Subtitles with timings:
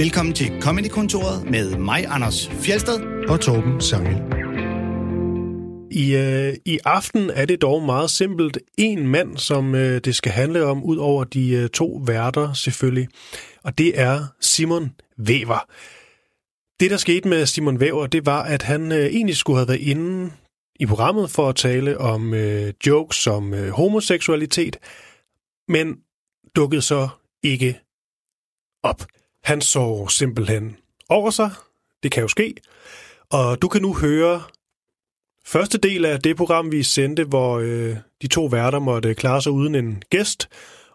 [0.00, 3.00] Velkommen til Comedy-kontoret med mig, Anders Fjelsted.
[3.28, 4.16] Og Torben Sangel.
[5.90, 10.32] I, øh, I aften er det dog meget simpelt en mand, som øh, det skal
[10.32, 13.08] handle om, ud over de øh, to værter selvfølgelig.
[13.64, 15.68] Og det er Simon Væver.
[16.80, 19.80] Det, der skete med Simon Væver, det var, at han øh, egentlig skulle have været
[19.80, 20.32] inde
[20.80, 24.76] i programmet for at tale om øh, jokes om øh, homoseksualitet,
[25.68, 25.96] men
[26.56, 27.08] dukkede så
[27.42, 27.80] ikke
[28.82, 29.06] op.
[29.44, 30.76] Han så simpelthen
[31.08, 31.50] over sig.
[32.02, 32.54] Det kan jo ske.
[33.30, 34.42] Og du kan nu høre
[35.46, 39.52] første del af det program, vi sendte, hvor øh, de to værter måtte klare sig
[39.52, 40.48] uden en gæst.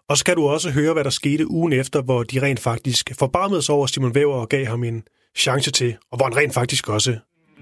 [0.08, 3.12] Og så kan du også høre, hvad der skete ugen efter, hvor de rent faktisk
[3.18, 5.02] forbarmede sig over Simon Væver og gav ham en
[5.36, 7.16] chance til, og hvor han rent faktisk også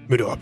[0.09, 0.39] mødte op.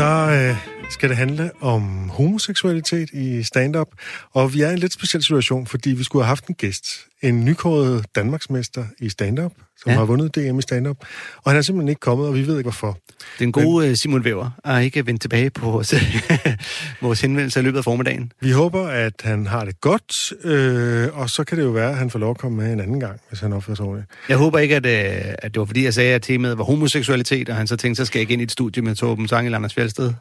[0.00, 3.88] der øh, skal det handle om homoseksualitet i stand-up.
[4.32, 6.86] Og vi er i en lidt speciel situation, fordi vi skulle have haft en gæst.
[7.22, 9.98] En nykåret Danmarksmester i stand-up, som ja.
[9.98, 10.96] Har vundet DM i stand-up.
[11.36, 12.98] Og han er simpelthen ikke kommet, og vi ved ikke hvorfor.
[13.38, 13.96] Den gode Men...
[13.96, 15.94] Simon Væver er ikke vendt tilbage på vores,
[17.02, 18.32] vores henvendelse i løbet af formiddagen.
[18.40, 21.96] Vi håber, at han har det godt, øh, og så kan det jo være, at
[21.96, 24.10] han får lov at komme med en anden gang, hvis han opfører sig ordentligt.
[24.28, 27.48] Jeg håber ikke, at, øh, at det var fordi, jeg sagde, at temaet var homoseksualitet,
[27.48, 29.54] og han så tænkte, så skal jeg ikke ind i et studie med Torben Sangel
[29.54, 30.12] Anders Fjeldsted.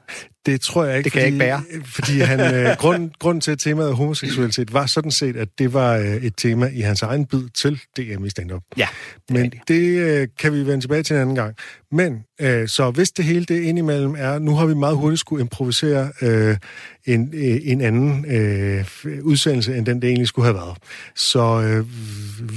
[0.51, 3.51] Det tror jeg ikke, Det kan jeg fordi, ikke Fordi han, øh, grund, grunden til,
[3.51, 7.25] at temaet homoseksualitet var sådan set, at det var øh, et tema i hans egen
[7.25, 8.61] bid til DM i stand-up.
[8.77, 8.87] Ja,
[9.27, 11.55] det Men det øh, kan vi vende tilbage til en anden gang.
[11.91, 15.41] Men øh, så hvis det hele det indimellem er, nu har vi meget hurtigt skulle
[15.41, 16.57] improvisere øh,
[17.05, 18.85] en, øh, en anden øh,
[19.23, 20.77] udsendelse, end den det egentlig skulle have været.
[21.15, 21.85] Så øh,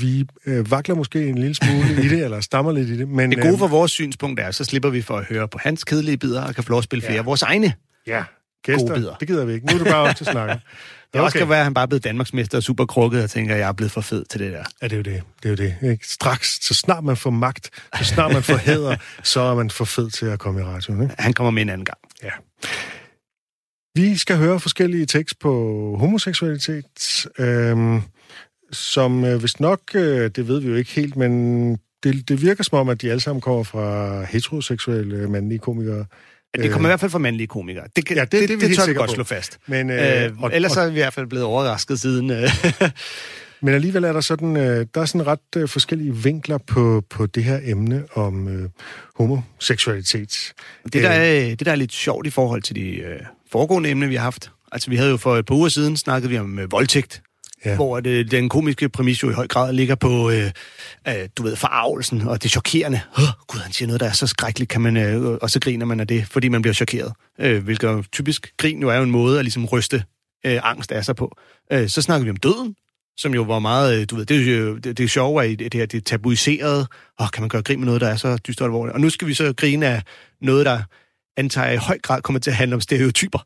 [0.02, 3.08] vi øh, vakler måske en lille smule i det, eller stammer lidt i det.
[3.08, 5.58] Men, Det gode øh, for vores synspunkt er, så slipper vi for at høre på
[5.62, 7.18] hans kedelige bidder, og kan få lov at spille flere Ja.
[7.18, 7.72] af vores egne.
[8.06, 8.24] Ja,
[8.62, 9.66] gæster, Gode det gider vi ikke.
[9.66, 10.52] Nu er det bare os til at snakke.
[10.52, 10.60] Det
[11.20, 11.24] okay.
[11.24, 13.60] også kan være, at han bare er blevet Danmarksmester og super krukket, og tænker, at
[13.60, 14.64] jeg er blevet for fed til det der.
[14.82, 15.22] Ja, det er jo det.
[15.42, 15.90] Det er jo det.
[15.90, 16.08] Ikke?
[16.08, 19.84] Straks, så snart man får magt, så snart man får hæder, så er man for
[19.84, 21.02] fed til at komme i radioen.
[21.02, 21.14] Ikke?
[21.18, 21.98] Han kommer med en anden gang.
[22.22, 22.30] Ja.
[23.94, 25.52] Vi skal høre forskellige tekst på
[25.98, 28.02] homoseksualitet, øhm,
[28.72, 32.64] som øh, vist nok, øh, det ved vi jo ikke helt, men det, det virker
[32.64, 36.06] som om, at de alle sammen kommer fra heteroseksuelle mandlige komikere.
[36.56, 37.84] Det kommer i hvert fald fra mandlige komikere.
[37.96, 39.14] Det, Ja, det- det det, helt det tør vi godt på.
[39.14, 39.58] slå fast.
[39.66, 42.30] Men, Øh, og, ellers og, er vi i hvert fald blevet overrasket siden.
[42.30, 42.50] Øh.
[43.62, 47.26] men alligevel er der sådan, øh, der er sådan ret øh, forskellige vinkler på, på
[47.26, 48.68] det her emne om øh,
[49.16, 50.52] homoseksualitet.
[50.84, 53.20] Det, der er, det, der er lidt sjovt i forhold til de øh,
[53.52, 54.50] foregående emner, vi har haft.
[54.72, 57.22] Altså, vi havde jo for et par uger siden snakket vi om øh, voldtægt,
[57.64, 57.74] Ja.
[57.74, 60.50] hvor det, den komiske præmis jo i høj grad ligger på, øh,
[61.08, 63.00] øh, du ved, forarvelsen og det chokerende.
[63.18, 65.86] Oh, Gud, han siger noget, der er så skrækkeligt, kan man, øh, og så griner
[65.86, 67.12] man af det, fordi man bliver chokeret.
[67.40, 70.04] Øh, hvilket jo typisk grin jo er jo en måde at ligesom ryste
[70.46, 71.36] øh, angst af sig på.
[71.72, 72.74] Øh, så snakkede vi om døden,
[73.16, 75.54] som jo var meget, øh, du ved, det er jo det, det er sjove i
[75.54, 76.86] det her, det er tabuiseret.
[77.20, 78.94] Åh, kan man gøre grin med noget, der er så dyst og alvorligt?
[78.94, 80.02] Og nu skal vi så grine af
[80.40, 80.82] noget, der
[81.36, 83.38] antager i høj grad kommer til at handle om stereotyper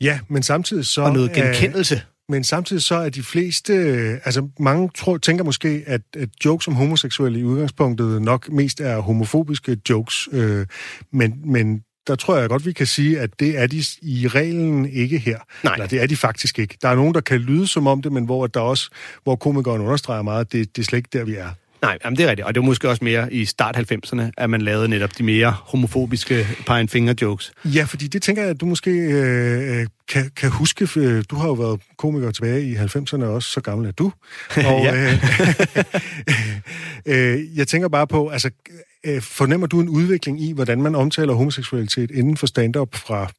[0.00, 1.02] Ja, men samtidig så...
[1.02, 2.02] og noget er- genkendelse.
[2.28, 6.68] Men samtidig så er de fleste, øh, altså mange tror, tænker måske, at, at jokes
[6.68, 10.66] om homoseksuelle i udgangspunktet nok mest er homofobiske jokes, øh,
[11.12, 14.88] men, men der tror jeg godt, vi kan sige, at det er de i reglen
[14.88, 15.38] ikke her.
[15.64, 15.72] Nej.
[15.72, 16.78] Eller det er de faktisk ikke.
[16.82, 18.90] Der er nogen, der kan lyde som om det, men hvor der også,
[19.22, 21.50] hvor komikeren understreger meget, at det, det er slet ikke der, vi er.
[21.84, 22.46] Nej, jamen det er rigtigt.
[22.46, 25.50] Og det var måske også mere i start 90'erne, at man lavede netop de mere
[25.50, 27.52] homofobiske pine finger jokes.
[27.64, 30.86] Ja, fordi det tænker jeg, at du måske øh, kan, kan huske.
[30.86, 34.12] for, øh, Du har jo været komiker tilbage i 90'erne også, så gammel er du.
[34.70, 35.24] Og, øh,
[37.12, 38.50] øh, jeg tænker bare på, altså,
[39.06, 43.30] øh, fornemmer du en udvikling i, hvordan man omtaler homoseksualitet inden for stand-up fra,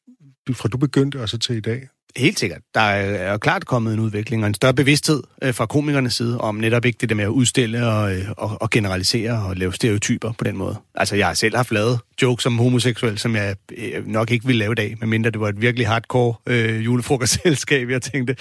[0.54, 1.88] fra du begyndte og så til i dag?
[2.18, 2.62] Helt sikkert.
[2.73, 6.41] Der er jo klart kommet en udvikling og en større bevidsthed øh, fra komikernes side
[6.41, 9.73] om netop ikke det der med at udstille og, øh, og, og generalisere og lave
[9.73, 10.76] stereotyper på den måde.
[10.96, 14.59] Altså, jeg har selv haft lavet jokes om homoseksuel, som jeg øh, nok ikke ville
[14.59, 18.35] lave i dag, medmindre det var et virkelig hardcore øh, julefrokostselskab, jeg tænkte.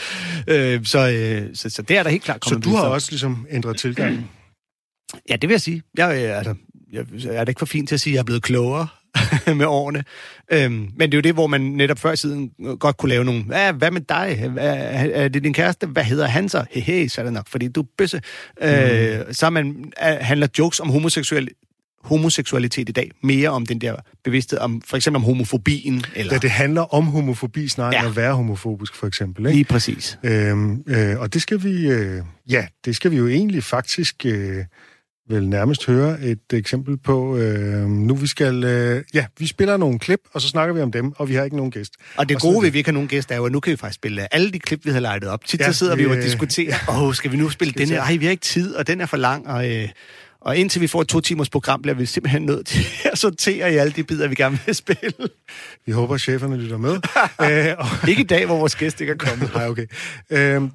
[0.48, 3.10] Øh, så, øh, så, så det er der helt klart Så kommet du har også
[3.10, 4.30] ligesom ændret tilgang.
[5.30, 5.82] Ja, det vil jeg sige.
[5.96, 6.54] Jeg, øh, altså,
[6.92, 8.88] jeg, jeg er da ikke for fint til at sige, at jeg er blevet klogere
[9.58, 10.04] med årene.
[10.52, 13.24] Øhm, men det er jo det, hvor man netop før i tiden godt kunne lave
[13.24, 14.48] nogle, hvad, hvad med dig?
[14.50, 14.76] Hvad,
[15.12, 15.86] er det din kæreste?
[15.86, 16.64] Hvad hedder han så?
[16.70, 18.20] Hehe, så er det nok, fordi du er bøsse.
[18.60, 18.66] Mm.
[18.66, 21.48] Øh, så man, er, handler jokes om homoseksuel,
[22.04, 26.04] homoseksualitet i dag, mere om den der bevidsthed om for eksempel om homofobien.
[26.14, 26.32] Eller...
[26.32, 28.00] Ja, det handler om homofobi snarere ja.
[28.00, 29.46] end at være homofobisk, for eksempel.
[29.46, 29.56] Ikke?
[29.56, 30.18] Lige præcis.
[30.22, 34.64] Øhm, øh, og det skal vi, øh, ja, det skal vi jo egentlig faktisk øh,
[35.28, 37.36] vel nærmest høre et eksempel på.
[37.36, 40.92] Øh, nu vi skal, øh, ja, vi spiller nogle klip, og så snakker vi om
[40.92, 41.92] dem, og vi har ikke nogen gæst.
[42.16, 43.70] Og det gode ved, at vi ikke har nogen gæst, er jo, at nu kan
[43.70, 45.44] vi faktisk spille alle de klip, vi har lejet op.
[45.44, 47.88] Tit ja, så sidder vi jo og diskuterer, åh, oh, skal vi nu spille den
[47.88, 48.02] her?
[48.02, 49.70] Ej, vi har ikke tid, og den er for lang, og...
[49.70, 49.88] Øh,
[50.44, 53.76] og indtil vi får et to-timers program, bliver vi simpelthen nødt til at sortere i
[53.76, 55.12] alle de bidder, vi gerne vil spille.
[55.86, 56.96] Vi håber, at cheferne lytter med.
[57.42, 58.08] Æ, øh, og...
[58.08, 59.50] Ikke i dag, hvor vores gæst ikke er kommet.
[59.54, 59.86] Nej, okay.
[60.30, 60.70] Øhm,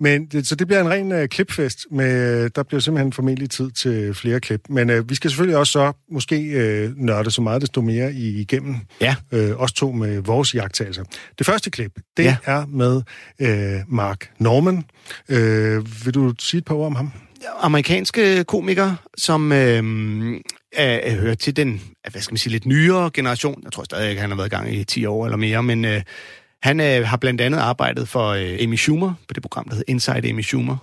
[0.00, 1.86] men det, så det bliver en ren uh, klipfest.
[1.90, 4.60] Med, der bliver simpelthen formentlig tid til flere klip.
[4.68, 8.76] Men uh, vi skal selvfølgelig også så måske uh, nørde så meget desto mere igennem.
[9.00, 9.16] Ja.
[9.32, 11.04] Uh, os to med vores jagttagelser.
[11.38, 12.36] Det første klip, det ja.
[12.44, 13.02] er med
[13.40, 14.84] uh, Mark Norman.
[15.28, 15.36] Uh,
[16.04, 17.12] vil du sige et par ord om ham?
[17.60, 19.82] Amerikanske komiker, som øh,
[20.72, 23.60] er, hører til den, hvad skal man sige, lidt nyere generation.
[23.64, 25.84] Jeg tror stadig ikke, han har været i gang i 10 år eller mere, men
[25.84, 26.02] øh,
[26.62, 29.92] han øh, har blandt andet arbejdet for øh, Amy Schumer, på det program, der hedder
[29.92, 30.76] Inside Amy Schumer,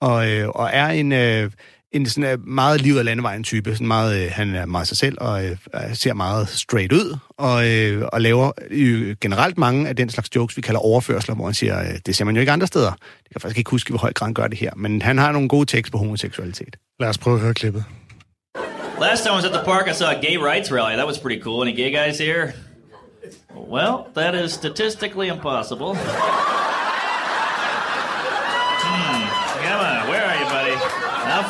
[0.00, 1.12] og, øh, og er en...
[1.12, 1.50] Øh,
[1.92, 3.72] en sådan uh, meget livet af landevejen type.
[3.72, 7.54] Sådan meget, uh, han er meget sig selv og uh, ser meget straight ud, og,
[7.54, 11.54] uh, og laver uh, generelt mange af den slags jokes, vi kalder overførsler, hvor han
[11.54, 12.90] siger, uh, det ser man jo ikke andre steder.
[12.90, 15.32] Det kan faktisk ikke huske, hvor høj grad han gør det her, men han har
[15.32, 16.76] nogle gode tekster på homoseksualitet.
[17.00, 17.84] Lad os prøve at høre klippet.
[19.00, 20.96] Last time I was at the park, I saw a gay rights rally.
[20.96, 21.62] That was pretty cool.
[21.62, 22.52] Any gay guys here?
[23.56, 25.96] Well, that is statistically impossible.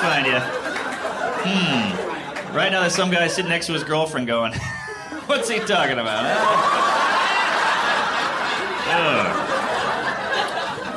[0.06, 0.38] Find you.
[0.38, 2.54] Hmm.
[2.54, 4.52] Right now, there's some guy sitting next to his girlfriend going,
[5.26, 6.24] What's he talking about?
[8.88, 8.92] Oh,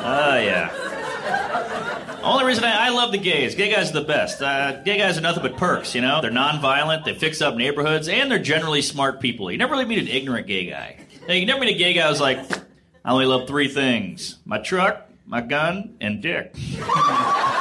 [0.04, 2.20] uh, yeah.
[2.22, 3.56] Only reason I, I, love the gays.
[3.56, 4.40] Gay guys are the best.
[4.40, 6.20] Uh, gay guys are nothing but perks, you know?
[6.20, 9.50] They're non-violent, they fix up neighborhoods, and they're generally smart people.
[9.50, 10.98] You never really meet an ignorant gay guy.
[11.26, 12.38] Now, you never meet a gay guy who's like,
[13.04, 14.38] I only love three things.
[14.44, 16.54] My truck, my gun, and dick.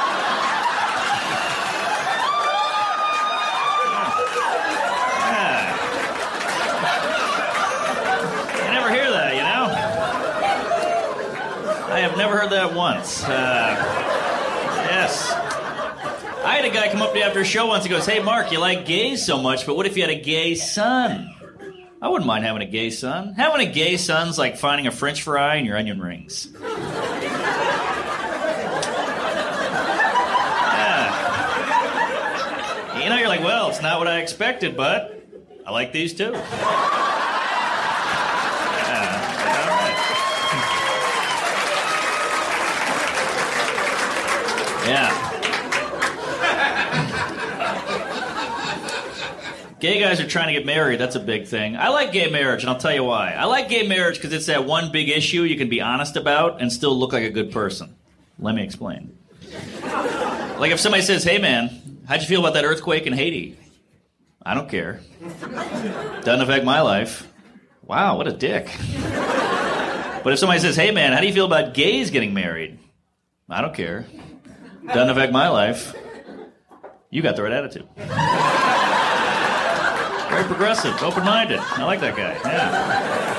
[12.09, 13.23] I have never heard that once.
[13.23, 13.27] Uh,
[14.89, 15.31] yes.
[16.44, 17.83] I had a guy come up to me after a show once.
[17.83, 20.19] He goes, Hey, Mark, you like gays so much, but what if you had a
[20.19, 21.31] gay son?
[22.01, 23.35] I wouldn't mind having a gay son.
[23.35, 26.47] Having a gay son's like finding a french fry in your onion rings.
[26.59, 26.69] yeah.
[33.03, 35.23] You know, you're like, well, it's not what I expected, but
[35.63, 36.33] I like these too.
[44.87, 45.09] Yeah.
[49.79, 50.99] gay guys are trying to get married.
[50.99, 51.77] That's a big thing.
[51.77, 53.31] I like gay marriage, and I'll tell you why.
[53.31, 56.61] I like gay marriage because it's that one big issue you can be honest about
[56.61, 57.95] and still look like a good person.
[58.37, 59.17] Let me explain.
[60.59, 61.69] like if somebody says, "Hey, man,
[62.07, 63.57] how'd you feel about that earthquake in Haiti?"
[64.41, 65.01] I don't care.
[66.23, 67.27] Doesn't affect my life.
[67.83, 68.69] Wow, what a dick.
[70.23, 72.77] But if somebody says, "Hey, man, how do you feel about gays getting married?"
[73.49, 74.05] I don't care.
[74.94, 75.94] Doesn't affect my life.
[77.12, 77.88] You got the right attitude.
[80.31, 81.59] Very progressive, open-minded.
[81.77, 82.33] I like that guy.
[82.50, 83.30] Yeah.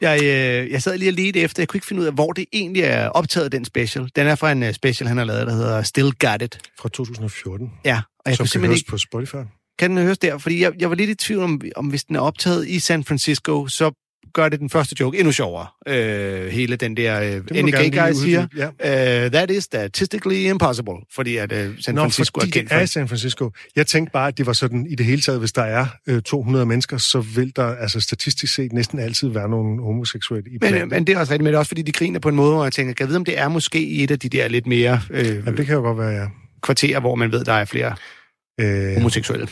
[0.00, 2.32] Jeg, øh, jeg sad lige og ledte efter, jeg kunne ikke finde ud af, hvor
[2.32, 4.10] det egentlig er optaget, den special.
[4.16, 6.58] Den er fra en uh, special, han har lavet, der hedder Still Got It.
[6.78, 7.72] Fra 2014.
[7.84, 8.00] Ja.
[8.18, 8.90] Og jeg Som kunne kan høres ikke...
[8.90, 9.36] på Spotify.
[9.78, 10.38] Kan den høres der?
[10.38, 13.04] Fordi jeg, jeg var lidt i tvivl om, om, hvis den er optaget i San
[13.04, 14.07] Francisco, så
[14.38, 15.66] gør det den første joke endnu sjovere.
[15.88, 19.24] Øh, hele den der, øh, any gay guy siger, ja.
[19.24, 22.82] uh, that is statistically impossible, fordi at uh, San Nå, Francisco fordi er kendt det
[22.82, 23.50] er San Francisco.
[23.76, 26.22] Jeg tænkte bare, at det var sådan, i det hele taget, hvis der er øh,
[26.22, 30.88] 200 mennesker, så vil der altså statistisk set næsten altid være nogle homoseksuelle i men,
[30.88, 32.52] men det er også rigtigt, men det er også fordi, de griner på en måde,
[32.52, 34.48] hvor jeg tænker, kan jeg vide, om det er måske i et af de der
[34.48, 35.00] lidt mere...
[35.10, 36.26] Øh, ja, det kan jo godt være, ja.
[36.62, 37.94] Kvarterer, hvor man ved, der er flere
[38.60, 39.48] øh, homoseksuelle.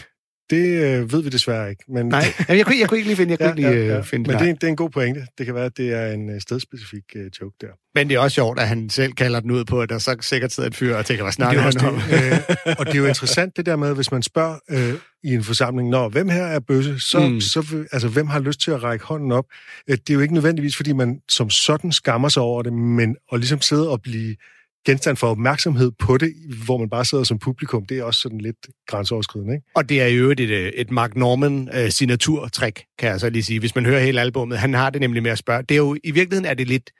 [0.51, 1.85] Det øh, ved vi desværre ikke.
[1.89, 2.07] Men...
[2.07, 3.99] Nej, jeg kunne, jeg kunne ikke lige finde, jeg kunne ja, lige, ja, ja.
[3.99, 5.27] Øh, finde Men det er, det er en god pointe.
[5.39, 7.67] Det kan være, at det er en øh, stedspecifik uh, joke der.
[7.95, 10.17] Men det er også sjovt, at han selv kalder den ud på, at der så
[10.21, 11.95] sikkert sidder et fyr og tænker, hvad snakker han om?
[11.95, 15.45] øh, og det er jo interessant det der med, hvis man spørger øh, i en
[15.45, 17.41] forsamling, når hvem her er bøsse, så, mm.
[17.41, 19.45] så altså, hvem har lyst til at række hånden op?
[19.89, 23.39] Det er jo ikke nødvendigvis, fordi man som sådan skammer sig over det, men at
[23.39, 24.37] ligesom sidde og blive
[24.87, 26.33] genstand for opmærksomhed på det,
[26.65, 29.55] hvor man bare sidder som publikum, det er også sådan lidt grænseoverskridende.
[29.55, 29.67] Ikke?
[29.75, 33.31] Og det er jo et, et, et Mark Norman øh, uh, signaturtrik, kan jeg så
[33.31, 33.61] lige sige.
[33.61, 35.63] Hvis man hører hele albummet, han har det nemlig med at spørge.
[35.63, 36.91] Det er jo, i virkeligheden er det lidt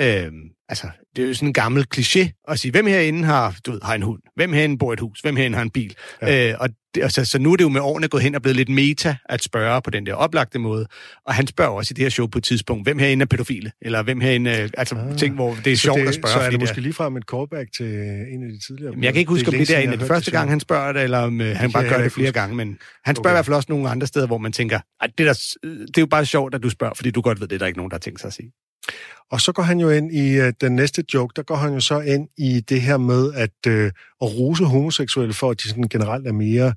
[0.00, 0.32] Øh,
[0.68, 0.86] altså,
[1.18, 3.94] det er jo sådan en gammel kliché at sige, hvem herinde har, du ved, har
[3.94, 4.20] en hund?
[4.36, 5.20] Hvem herinde bor i et hus?
[5.20, 5.94] Hvem herinde har en bil?
[6.22, 6.50] Ja.
[6.50, 8.56] Øh, og det, altså, så nu er det jo med årene gået hen og blevet
[8.56, 10.86] lidt meta at spørge på den der oplagte måde.
[11.26, 13.72] Og han spørger også i det her show på et tidspunkt, hvem herinde er pædofile?
[13.82, 16.32] Eller hvem herinde, øh, altså ah, ting, hvor det er sjovt det, at spørge.
[16.32, 17.86] Så er det måske ligefrem et callback til
[18.32, 18.90] en af de tidligere.
[18.90, 20.60] Jamen, jeg kan ikke huske, om det, det er en af de første gang, han
[20.60, 22.56] spørger det, eller om øh, han bare gør det flere gange.
[22.56, 23.34] Men han spørger okay.
[23.34, 25.32] i hvert fald også nogle andre steder, hvor man tænker, at det, der,
[25.62, 27.66] det er jo bare sjovt, at du spørger, fordi du godt ved, det er der
[27.66, 28.52] ikke nogen, der har tænkt sig at sige.
[29.30, 32.00] Og så går han jo ind i den næste joke, der går han jo så
[32.00, 33.92] ind i det her med at, uh, at
[34.38, 36.72] rose homoseksuelle for, at de sådan generelt er mere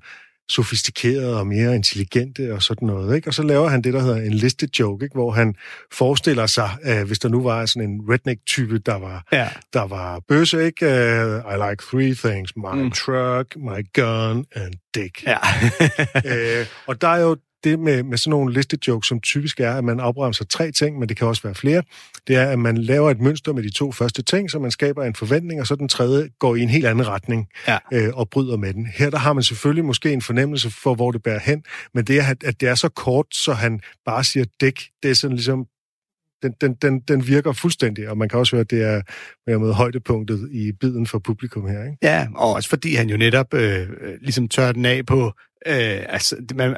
[0.48, 3.16] sofistikerede og mere intelligente og sådan noget.
[3.16, 3.28] Ikke?
[3.28, 5.14] Og så laver han det, der hedder en liste joke, ikke?
[5.14, 5.54] hvor han
[5.92, 9.48] forestiller sig, uh, hvis der nu var sådan en redneck-type, der var, ja.
[9.72, 10.86] der var bøsse, ikke?
[10.86, 12.90] Uh, I like three things, my mm.
[12.90, 15.26] truck, my gun and dick.
[15.26, 15.38] Ja.
[16.60, 19.84] uh, og der er jo det med, med sådan nogle listejokes, som typisk er, at
[19.84, 21.82] man afbremser tre ting, men det kan også være flere,
[22.26, 25.04] det er, at man laver et mønster med de to første ting, så man skaber
[25.04, 27.78] en forventning, og så den tredje går i en helt anden retning ja.
[27.92, 28.86] øh, og bryder med den.
[28.86, 31.64] Her der har man selvfølgelig måske en fornemmelse for, hvor det bærer hen,
[31.94, 35.14] men det er, at det er så kort, så han bare siger dæk, det er
[35.14, 35.66] sådan ligesom
[36.42, 39.02] den, den, den, den virker fuldstændig, og man kan også høre, at det er
[39.46, 41.84] med, med højdepunktet i biden for publikum her.
[41.84, 41.96] Ikke?
[42.02, 45.26] Ja, og også fordi han jo netop øh, øh ligesom tør den af på,
[45.66, 46.76] øh, altså, man,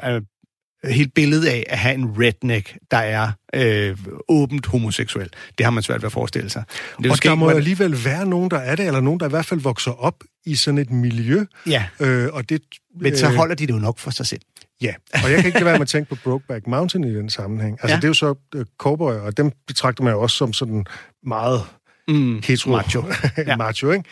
[0.89, 5.29] helt billede af at have en redneck, der er øh, åbent homoseksuel.
[5.57, 6.63] Det har man svært ved at forestille sig.
[7.03, 9.29] Det og der må jo alligevel være nogen, der er det, eller nogen, der i
[9.29, 11.45] hvert fald vokser op i sådan et miljø.
[11.67, 12.61] Ja, øh, og det,
[13.01, 14.41] men så øh, holder de det jo nok for sig selv.
[14.81, 17.29] Ja, og jeg kan ikke lade være med at tænke på Brokeback Mountain i den
[17.29, 17.77] sammenhæng.
[17.81, 17.95] Altså, ja.
[17.95, 20.85] det er jo så uh, cowboy, og dem betragter man jo også som sådan
[21.23, 21.61] meget
[22.07, 22.71] mm, hetero.
[22.71, 23.03] Macho.
[23.57, 24.09] macho, ikke?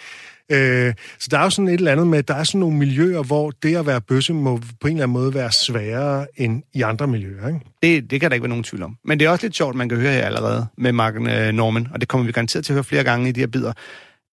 [0.52, 3.24] Øh, så der er jo sådan et eller andet med, der er sådan nogle miljøer,
[3.24, 6.82] hvor det at være bøsse må på en eller anden måde være sværere end i
[6.82, 7.48] andre miljøer.
[7.48, 7.60] Ikke?
[7.84, 8.98] Det, det kan der ikke være nogen tvivl om.
[9.06, 11.88] Men det er også lidt sjovt, man kan høre her allerede med Mark øh, Norman,
[11.94, 13.74] og det kommer vi garanteret til at høre flere gange i de her bidder,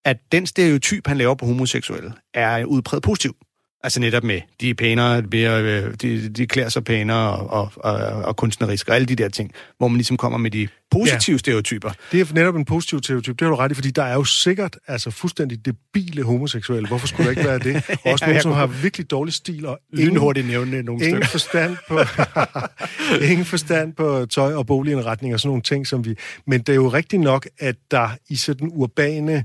[0.05, 3.37] at den stereotyp, han laver på homoseksuelle, er udpræget positiv.
[3.83, 8.23] Altså netop med, de er pænere, de, de, de klæder sig pænere og, og, og,
[8.25, 11.39] og kunstnerisk og alle de der ting, hvor man ligesom kommer med de positive ja.
[11.39, 11.91] stereotyper.
[12.13, 14.25] Det er netop en positiv stereotyp, det har du ret i, fordi der er jo
[14.25, 16.89] sikkert altså fuldstændig debile homoseksuelle.
[16.89, 17.77] Hvorfor skulle der ikke være det?
[18.05, 21.77] Og også ja, nogen, som har virkelig dårlig stil og ingen, nævne nogle ingen forstand
[21.89, 21.99] på
[23.31, 26.15] ingen forstand på tøj og boligindretning og sådan nogle ting, som vi...
[26.47, 29.45] Men det er jo rigtigt nok, at der i sådan urbane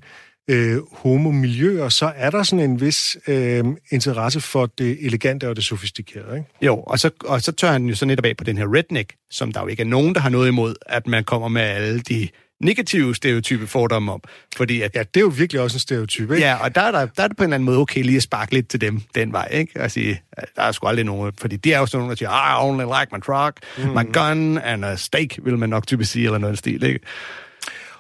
[0.50, 5.64] øh, homomiljøer, så er der sådan en vis øh, interesse for det elegante og det
[5.64, 6.38] sofistikerede.
[6.38, 6.50] Ikke?
[6.62, 9.14] Jo, og så, og så tør han jo så netop af på den her redneck,
[9.30, 12.00] som der jo ikke er nogen, der har noget imod, at man kommer med alle
[12.00, 12.28] de
[12.64, 14.22] negative stereotype fordomme om.
[14.56, 16.44] Fordi at, ja, det er jo virkelig også en stereotyp, ikke?
[16.46, 18.18] Ja, og der er, der, der er det på en eller anden måde okay lige
[18.18, 19.82] at sparke lidt til dem den vej, ikke?
[19.82, 20.22] Og sige,
[20.56, 22.84] der er sgu aldrig nogen, fordi de er jo sådan nogle, der siger, I only
[22.84, 23.84] like my truck, mm.
[23.84, 27.00] my gun and a steak, vil man nok typisk sige, eller noget stil, ikke?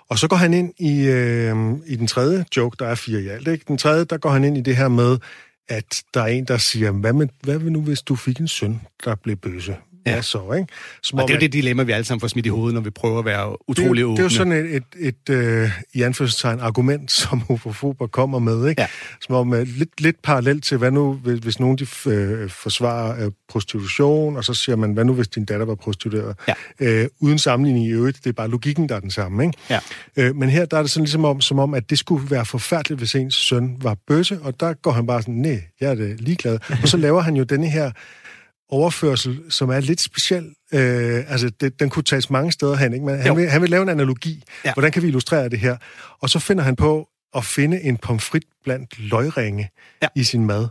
[0.09, 3.27] Og så går han ind i, øh, i den tredje joke, der er fire i
[3.27, 3.47] alt.
[3.47, 3.65] Ikke?
[3.67, 5.17] Den tredje, der går han ind i det her med,
[5.67, 8.47] at der er en, der siger, hvad, med, hvad vil nu, hvis du fik en
[8.47, 9.77] søn, der blev bøse?
[10.05, 10.67] Ja, så, ikke?
[11.03, 12.81] Som og det er jo det dilemma, vi alle sammen får smidt i hovedet, når
[12.81, 14.15] vi prøver at være utrolig det, åbne.
[14.15, 18.69] Det er jo sådan et, et, et uh, i anførselstegn, argument, som homofober kommer med,
[18.69, 18.81] ikke?
[18.81, 18.87] Ja.
[19.21, 23.25] Som om uh, lidt, lidt parallelt til, hvad nu, hvis, hvis nogen de uh, forsvarer
[23.25, 26.35] uh, prostitution, og så siger man, hvad nu, hvis din datter var prostitueret?
[26.79, 27.03] Ja.
[27.03, 29.57] Uh, uden sammenligning i øvrigt, det er bare logikken, der er den samme, ikke?
[30.17, 30.29] Ja.
[30.29, 32.45] Uh, men her, der er det sådan ligesom om, som om, at det skulle være
[32.45, 35.95] forfærdeligt, hvis ens søn var bøsse, og der går han bare sådan, nej, jeg er
[35.95, 36.59] det ligeglad.
[36.81, 37.91] og så laver han jo denne her
[38.69, 40.45] overførsel, som er lidt speciel.
[40.73, 43.05] Øh, altså, det, den kunne tages mange steder hen, ikke?
[43.05, 44.43] Men han vil, han vil lave en analogi.
[44.65, 44.73] Ja.
[44.73, 45.77] Hvordan kan vi illustrere det her?
[46.21, 49.69] Og så finder han på at finde en pomfrit blandt løgringe
[50.01, 50.07] ja.
[50.15, 50.67] i sin mad.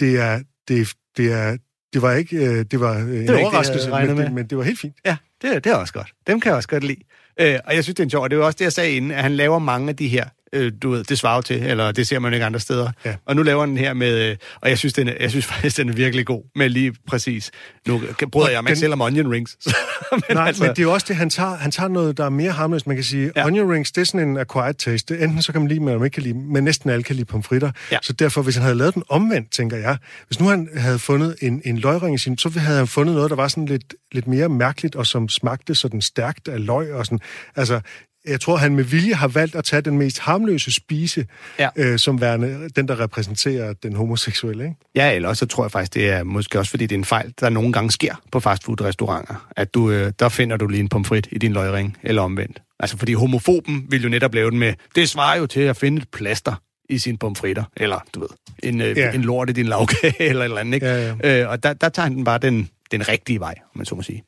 [0.00, 1.56] Det er, det, det er,
[1.92, 4.64] det var ikke, øh, det var en det overraskelse, det, men, det, men det var
[4.64, 4.96] helt fint.
[5.06, 6.12] Ja, det, det er også godt.
[6.26, 7.02] Dem kan jeg også godt lide.
[7.40, 8.72] Øh, og jeg synes, det er en sjov, og det er jo også det, jeg
[8.72, 11.62] sagde inden, at han laver mange af de her øh, du ved, det svarer til,
[11.62, 12.90] eller det ser man ikke andre steder.
[13.04, 13.14] Ja.
[13.26, 15.76] Og nu laver den her med, øh, og jeg synes, den er, jeg synes faktisk,
[15.76, 17.50] den er virkelig god, med lige præcis.
[17.88, 18.02] Nu
[18.32, 19.56] bryder jeg mig ikke selv om onion rings.
[20.12, 20.62] men Nej, altså...
[20.62, 22.86] men det er jo også det, han tager, han tager noget, der er mere harmløst.
[22.86, 23.46] Man kan sige, ja.
[23.46, 25.18] onion rings, det er sådan en acquired taste.
[25.18, 27.16] Enten så kan man lide dem, eller man ikke kan lide men næsten alle kan
[27.16, 27.70] lide pomfritter.
[27.92, 27.98] Ja.
[28.02, 31.36] Så derfor, hvis han havde lavet den omvendt, tænker jeg, hvis nu han havde fundet
[31.42, 34.26] en, en løgring i sin, så havde han fundet noget, der var sådan lidt, lidt
[34.26, 37.20] mere mærkeligt, og som smagte sådan stærkt af løg og sådan.
[37.56, 37.80] Altså,
[38.26, 41.26] jeg tror, han med vilje har valgt at tage den mest harmløse spise,
[41.58, 41.68] ja.
[41.76, 44.64] øh, som værende den, der repræsenterer den homoseksuelle.
[44.64, 44.76] Ikke?
[44.94, 47.04] Ja, eller også så tror jeg faktisk, det er måske også, fordi det er en
[47.04, 50.88] fejl, der nogle gange sker på fastfood-restauranter, at du, øh, der finder du lige en
[50.88, 52.62] pomfrit i din løgring, eller omvendt.
[52.80, 56.02] Altså, fordi homofoben vil jo netop lave den med, det svarer jo til at finde
[56.02, 56.54] et plaster
[56.88, 58.28] i sine pomfritter, eller du ved,
[58.62, 59.12] en, øh, ja.
[59.12, 60.86] en lort i din lavkage, eller et eller andet, ikke?
[60.86, 61.42] Ja, ja.
[61.42, 63.94] Øh, og der, der tager han den bare den, den rigtige vej, om man så
[63.94, 64.24] må sige.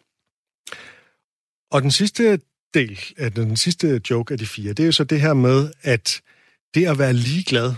[1.71, 2.39] Og den sidste
[2.75, 5.71] del, af den sidste joke af de fire, det er jo så det her med,
[5.83, 6.21] at
[6.75, 7.75] det at være ligeglad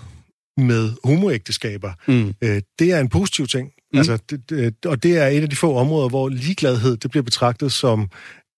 [0.56, 2.34] med homoægteskaber, mm.
[2.42, 3.72] øh, det er en positiv ting.
[3.92, 3.98] Mm.
[3.98, 7.24] Altså, det, det, og det er et af de få områder, hvor ligegladhed det bliver
[7.24, 8.10] betragtet som,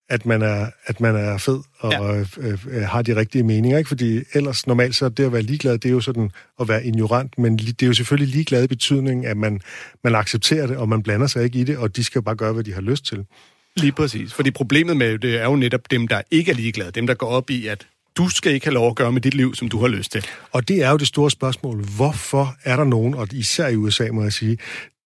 [0.09, 2.19] at man er, at man er fed og ja.
[2.37, 3.77] øh, øh, har de rigtige meninger.
[3.77, 3.87] Ikke?
[3.87, 7.37] Fordi ellers normalt så det at være ligeglad, det er jo sådan at være ignorant,
[7.37, 9.61] men det er jo selvfølgelig ligeglad i betydningen, at man,
[10.03, 12.53] man accepterer det, og man blander sig ikke i det, og de skal bare gøre,
[12.53, 13.25] hvad de har lyst til.
[13.77, 14.33] Lige præcis.
[14.33, 16.91] Fordi problemet med det er jo netop dem, der ikke er ligeglade.
[16.91, 19.33] Dem, der går op i, at du skal ikke have lov at gøre med dit
[19.33, 20.25] liv, som du har lyst til.
[20.51, 21.83] Og det er jo det store spørgsmål.
[21.95, 24.57] Hvorfor er der nogen, og især i USA må jeg sige,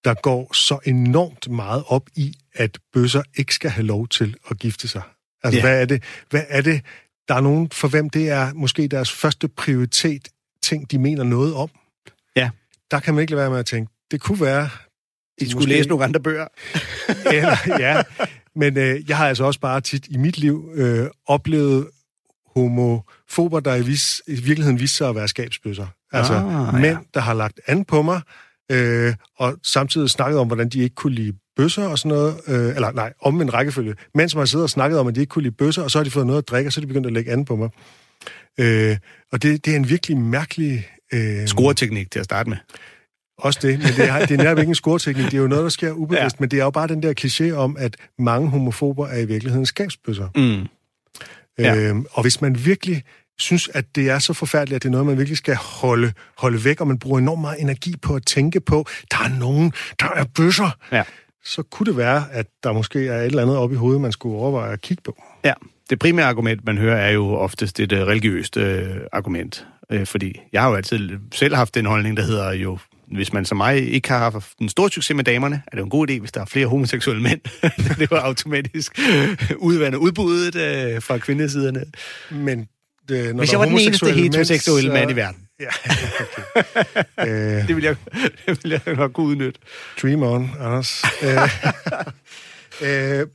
[0.03, 4.59] der går så enormt meget op i, at bøsser ikke skal have lov til at
[4.59, 5.01] gifte sig?
[5.43, 5.65] Altså, ja.
[5.65, 6.81] hvad, er det, hvad er det,
[7.27, 10.27] der er nogen for hvem det er måske deres første prioritet,
[10.63, 11.69] ting de mener noget om?
[12.35, 12.49] Ja.
[12.91, 14.69] Der kan man ikke lade være med at tænke, det kunne være...
[15.39, 15.69] De skulle måske...
[15.69, 16.47] læse nogle andre bøger.
[17.35, 18.01] Eller, ja,
[18.55, 21.87] men øh, jeg har altså også bare tit i mit liv øh, oplevet
[22.55, 25.87] homofober, der i, vis, i virkeligheden viste sig at være skabsbøsser.
[26.11, 26.97] Altså ah, mænd, ja.
[27.13, 28.21] der har lagt an på mig,
[28.71, 32.75] øh, og samtidig snakket om, hvordan de ikke kunne lide bøsser og sådan noget, øh,
[32.75, 33.95] eller nej, om en rækkefølge.
[34.15, 35.99] Mænd, som har siddet og snakket om, at de ikke kunne lide bøsser, og så
[35.99, 37.55] har de fået noget at drikke, og så er de begyndt at lægge an på
[37.55, 37.69] mig.
[38.59, 38.97] Øh,
[39.31, 40.87] og det, det er en virkelig mærkelig...
[41.13, 42.57] Øh, Scoreteknik til at starte med.
[43.41, 45.63] Også det, men det er, det er nærmest ikke en scoreteknik, det er jo noget,
[45.63, 46.39] der sker ubevidst, ja.
[46.39, 49.65] men det er jo bare den der kliché om, at mange homofober er i virkeligheden
[49.65, 50.27] skabsbøsser.
[50.35, 50.67] Mm.
[51.59, 51.75] Ja.
[51.75, 53.03] Øhm, og hvis man virkelig
[53.39, 56.65] synes, at det er så forfærdeligt, at det er noget, man virkelig skal holde, holde
[56.65, 60.07] væk, og man bruger enormt meget energi på at tænke på, der er nogen, der
[60.15, 61.03] er bøsser, ja.
[61.45, 64.11] så kunne det være, at der måske er et eller andet op i hovedet, man
[64.11, 65.23] skulle overveje at kigge på.
[65.43, 65.53] Ja,
[65.89, 68.63] det primære argument, man hører, er jo oftest et uh, religiøst uh,
[69.11, 69.67] argument.
[69.93, 72.77] Uh, fordi jeg har jo altid selv haft den holdning, der hedder jo,
[73.11, 75.89] hvis man som mig ikke har haft en stor succes med damerne, er det en
[75.89, 77.41] god idé, hvis der er flere homoseksuelle mænd.
[77.99, 78.99] det var automatisk
[79.57, 81.83] udvandet udbuddet uh, fra kvindesiderne.
[82.31, 82.67] Men
[83.09, 84.93] det, når Hvis jeg var den eneste heteroseksuelle så...
[84.93, 85.47] mand i verden.
[85.59, 85.67] Ja,
[87.23, 87.67] okay.
[87.67, 87.95] det, vil jeg,
[88.45, 89.59] det vil jeg nok udnytte.
[90.01, 91.03] Dream on, Anders.
[92.81, 93.27] øh,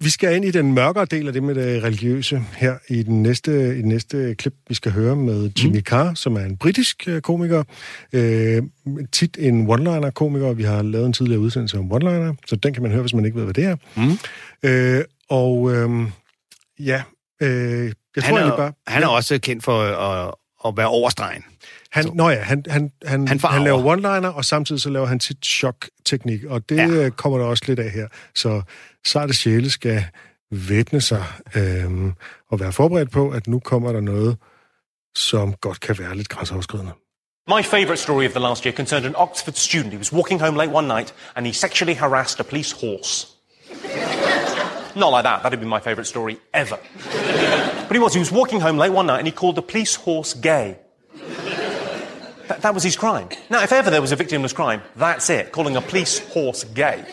[0.00, 3.22] vi skal ind i den mørkere del af det med det religiøse her i den
[3.22, 5.82] næste, i den næste klip, vi skal høre med Jimmy mm.
[5.82, 7.64] Carr, som er en britisk øh, komiker.
[8.12, 8.62] Øh,
[9.12, 10.52] tit en one-liner-komiker.
[10.52, 13.24] Vi har lavet en tidligere udsendelse om one-liner, så den kan man høre, hvis man
[13.24, 13.76] ikke ved, hvad det er.
[13.96, 14.18] Mm.
[14.68, 16.08] Øh, og øh,
[16.78, 17.02] ja,
[17.42, 20.34] øh, jeg han, tror, er, bare, han er også kendt for at,
[20.66, 21.42] at være overstregen.
[21.90, 25.20] Han, nå ja, han, han, han, han, han laver one-liner, og samtidig så laver han
[25.20, 27.10] sit chok-teknik, og det ja.
[27.10, 28.08] kommer der også lidt af her.
[28.34, 28.62] Så
[29.06, 30.04] sarte sjæle skal
[30.50, 31.24] væbne sig
[31.56, 32.12] øhm,
[32.50, 34.36] og være forberedt på, at nu kommer der noget,
[35.16, 36.92] som godt kan være lidt grænseoverskridende.
[37.48, 39.92] My favourite story of the last year concerned an Oxford student.
[39.92, 43.26] He was walking home late one night and he sexually harassed a police horse.
[44.96, 45.42] Not like that.
[45.42, 46.78] That'd be my favourite story ever.
[47.88, 48.14] but he was.
[48.14, 50.76] He was walking home late one night and he called the police horse gay.
[52.56, 53.28] That, that was his crime.
[53.50, 55.52] Now, if ever there was a victimless crime, that's it.
[55.52, 57.04] Calling a police horse gay.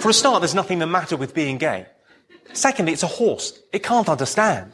[0.00, 1.86] For a start, there's nothing the matter with being gay.
[2.52, 3.60] Secondly, it's a horse.
[3.72, 4.72] It can't understand.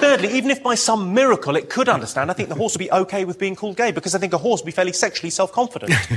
[0.00, 2.90] Thirdly, even if by some miracle it could understand, I think the horse would be
[2.90, 5.52] okay with being called gay because I think a horse would be fairly sexually self
[5.52, 5.92] confident.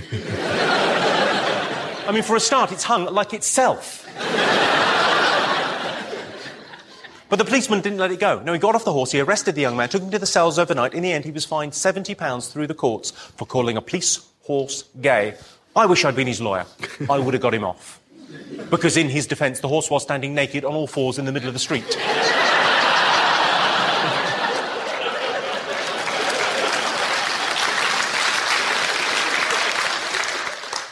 [2.07, 4.07] I mean, for a start, it's hung like itself.
[7.31, 8.41] But the policeman didn't let it go.
[8.41, 10.25] No, he got off the horse, he arrested the young man, took him to the
[10.25, 10.93] cells overnight.
[10.93, 14.83] In the end, he was fined £70 through the courts for calling a police horse
[14.99, 15.35] gay.
[15.73, 16.65] I wish I'd been his lawyer.
[17.09, 18.01] I would have got him off.
[18.69, 21.47] Because in his defence, the horse was standing naked on all fours in the middle
[21.47, 21.87] of the street.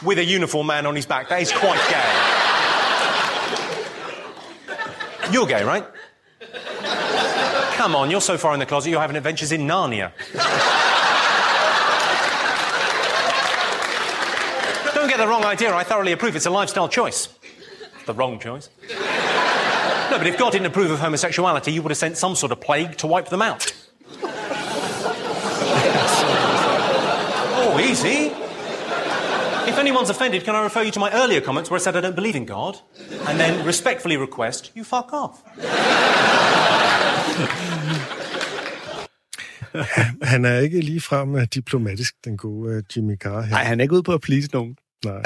[0.02, 1.28] With a uniform man on his back.
[1.28, 2.14] That is quite gay.
[5.30, 5.86] You're gay, right?
[7.80, 10.12] Come on, you're so far in the closet, you're having adventures in Narnia.
[14.94, 16.36] Don't get the wrong idea, I thoroughly approve.
[16.36, 17.30] It's a lifestyle choice.
[18.04, 18.68] The wrong choice.
[18.90, 22.60] No, but if God didn't approve of homosexuality, you would have sent some sort of
[22.60, 23.72] plague to wipe them out.
[27.56, 28.30] oh, easy.
[29.70, 32.02] If anyone's offended, can I refer you to my earlier comments where I said I
[32.02, 32.78] don't believe in God?
[33.26, 35.42] And then respectfully request you fuck off.
[40.22, 43.50] Han er ikke lige frem diplomatisk, den gode uh, Jimmy Carr her.
[43.50, 44.76] Nej, han er ikke ude på at please nogen.
[45.04, 45.22] Nej.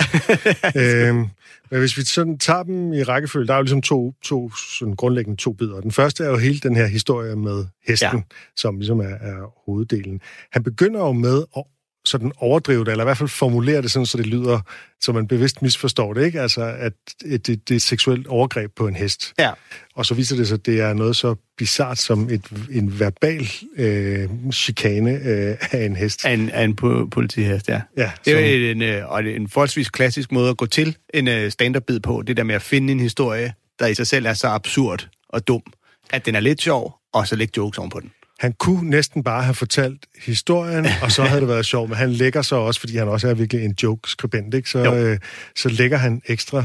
[0.83, 1.27] øhm,
[1.71, 4.95] men hvis vi sådan tager dem i rækkefølge, der er jo ligesom to, to sådan
[4.95, 5.81] grundlæggende to bidder.
[5.81, 8.23] Den første er jo hele den her historie med hesten, ja.
[8.57, 10.21] som ligesom er, er hoveddelen.
[10.53, 11.65] Han begynder jo med at
[12.07, 14.61] sådan overdrive det, eller i hvert fald formulere det sådan, så det lyder,
[15.01, 16.41] så man bevidst misforstår det, ikke?
[16.41, 19.33] Altså, at det, det er et seksuelt overgreb på en hest.
[19.39, 19.51] Ja.
[19.95, 23.49] Og så viser det sig, at det er noget så bizart som et, en verbal
[23.77, 26.25] øh, chikane øh, af en hest.
[26.25, 27.81] Af en, af en po- politihest, ja.
[27.97, 30.97] Ja, Det er som- jo en, øh, og en forholdsvis klassisk måde at gå til
[31.15, 32.23] en øh, stand-up-bid på.
[32.27, 35.49] Det der med at finde en historie, der i sig selv er så absurd og
[35.49, 35.63] dum,
[36.11, 38.11] at den er lidt sjov, og så lægge jokes oven på den.
[38.45, 42.11] Han kunne næsten bare have fortalt historien, og så havde det været sjovt, men han
[42.11, 44.71] lægger så også, fordi han også er virkelig en joke-skribent, ikke?
[44.71, 44.95] Så, Jo.
[44.95, 45.19] øh,
[45.57, 46.65] så lægger han ekstra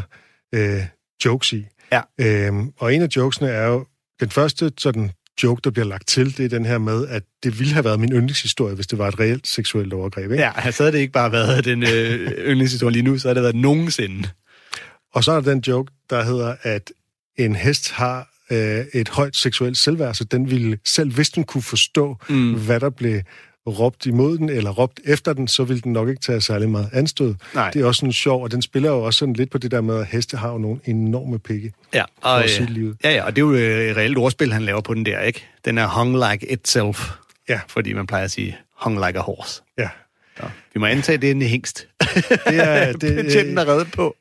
[0.56, 0.82] øh,
[1.26, 1.66] jokes i.
[1.92, 2.02] Ja.
[2.20, 3.86] Øhm, og en af jokesene er jo,
[4.20, 5.12] den første sådan
[5.44, 8.00] joke, der bliver lagt til, det er den her med, at det ville have været
[8.00, 10.32] min yndlingshistorie, hvis det var et reelt seksuelt overgreb.
[10.32, 10.44] Ikke?
[10.44, 13.44] Ja, så havde det ikke bare været den øh, yndlingshistorie lige nu, så havde det
[13.44, 14.30] været nogensinde.
[15.14, 16.92] Og så er der den joke, der hedder, at
[17.38, 21.62] en hest har øh, et højt seksuelt selvværd, så den ville, selv hvis den kunne
[21.62, 22.54] forstå, mm.
[22.54, 23.22] hvad der blev
[23.68, 26.90] råbt imod den, eller råbt efter den, så ville den nok ikke tage særlig meget
[26.94, 27.36] anstød.
[27.56, 27.72] Nej.
[27.72, 29.82] Det er også sådan sjov, og den spiller jo også sådan lidt på det der
[29.82, 31.74] med, at heste har jo nogle enorme pikke.
[31.94, 32.96] Ja, For og, sige øh, ud.
[33.04, 35.22] ja, ja, og det er jo øh, et reelt ordspil, han laver på den der,
[35.22, 35.46] ikke?
[35.66, 37.10] Den er hung like itself.
[37.50, 37.60] Ja.
[37.68, 39.62] Fordi man plejer at sige hung like a horse.
[39.78, 39.90] Ja.
[40.44, 40.48] Ja.
[40.74, 41.88] Vi må antage, at det er en hængst.
[42.30, 44.16] Det er, det, Betjenten er reddet på.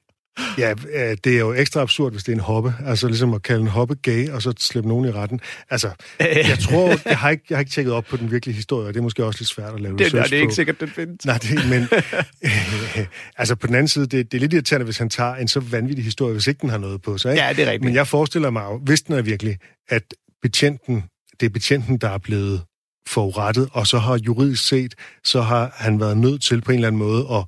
[0.58, 2.74] Ja, øh, det er jo ekstra absurd, hvis det er en hoppe.
[2.86, 5.40] Altså ligesom at kalde en hoppe gay, og så slippe nogen i retten.
[5.70, 8.88] Altså, jeg tror, jeg har ikke, jeg har ikke tjekket op på den virkelige historie,
[8.88, 10.50] og det er måske også lidt svært at lave Det, research og det er ikke
[10.50, 10.54] på.
[10.54, 11.26] sikkert, den findes.
[11.26, 11.82] Nej, det, men
[12.44, 15.48] øh, altså på den anden side, det, det er lidt irriterende, hvis han tager en
[15.48, 17.32] så vanvittig historie, hvis ikke den har noget på sig.
[17.32, 17.44] Ikke?
[17.44, 17.84] Ja, det er rigtigt.
[17.84, 19.56] Men jeg forestiller mig hvis den er virkelig,
[19.88, 20.02] at
[20.42, 21.04] betjenten,
[21.40, 22.62] det er betjenten, der er blevet
[23.08, 26.88] forurettet, og så har juridisk set, så har han været nødt til på en eller
[26.88, 27.44] anden måde at